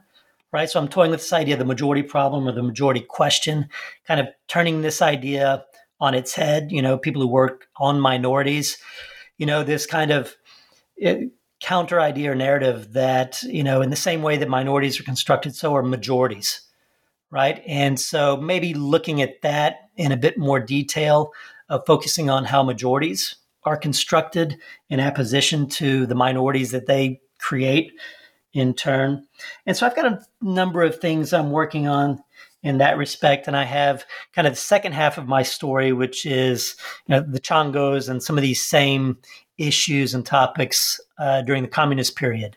[0.53, 3.69] Right, so I'm toying with this idea of the majority problem or the majority question,
[4.05, 5.65] kind of turning this idea
[6.01, 6.73] on its head.
[6.73, 8.79] You know, people who work on minorities,
[9.39, 10.37] you know, this kind of
[10.97, 11.31] it,
[11.61, 15.55] counter idea or narrative that, you know, in the same way that minorities are constructed,
[15.55, 16.63] so are majorities,
[17.31, 17.63] right?
[17.67, 21.33] And so maybe looking at that in a bit more detail,
[21.71, 24.59] of focusing on how majorities are constructed
[24.91, 27.93] in opposition to the minorities that they create
[28.53, 29.25] in turn.
[29.65, 32.23] And so I've got a number of things I'm working on
[32.63, 33.47] in that respect.
[33.47, 34.05] And I have
[34.35, 38.23] kind of the second half of my story, which is you know, the Changos and
[38.23, 39.19] some of these same
[39.59, 42.57] issues and topics uh, during the communist period.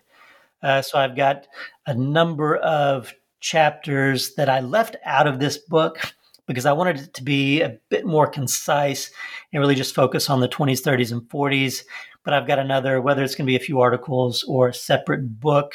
[0.62, 1.48] Uh, so I've got
[1.86, 6.14] a number of chapters that I left out of this book
[6.48, 9.12] because I wanted it to be a bit more concise
[9.52, 11.84] and really just focus on the 20s, 30s, and 40s.
[12.24, 15.40] But I've got another, whether it's going to be a few articles or a separate
[15.40, 15.74] book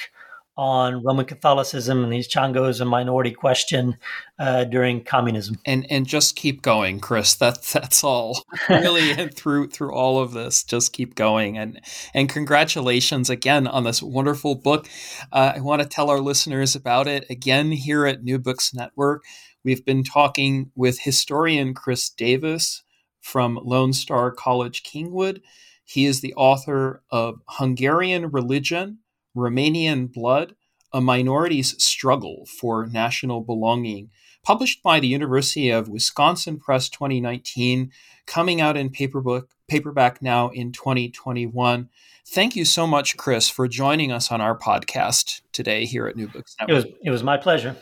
[0.59, 3.97] on Roman Catholicism and these Changos and minority question
[4.41, 5.57] uh, during communism.
[5.65, 7.37] And and just keep going, Chris.
[7.37, 8.45] That that's all.
[8.69, 11.57] really, and through through all of this, just keep going.
[11.57, 11.81] And
[12.13, 14.89] and congratulations again on this wonderful book.
[15.33, 19.23] Uh, I want to tell our listeners about it again here at New Books Network.
[19.65, 22.83] We've been talking with historian Chris Davis
[23.21, 25.41] from Lone Star College Kingwood.
[25.85, 28.99] He is the author of Hungarian Religion
[29.37, 30.55] Romanian Blood
[30.93, 34.11] A Minority's Struggle for National Belonging,
[34.43, 37.93] published by the University of Wisconsin Press 2019,
[38.27, 41.89] coming out in paperback, paperback now in 2021.
[42.27, 46.29] Thank you so much, Chris, for joining us on our podcast today here at New
[46.29, 46.71] Books Network.
[46.71, 47.77] It was, it was my pleasure.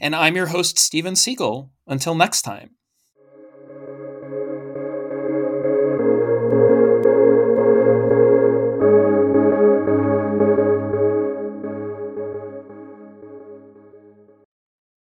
[0.00, 1.70] And I'm your host, Steven Seegel.
[1.86, 2.70] Until next time.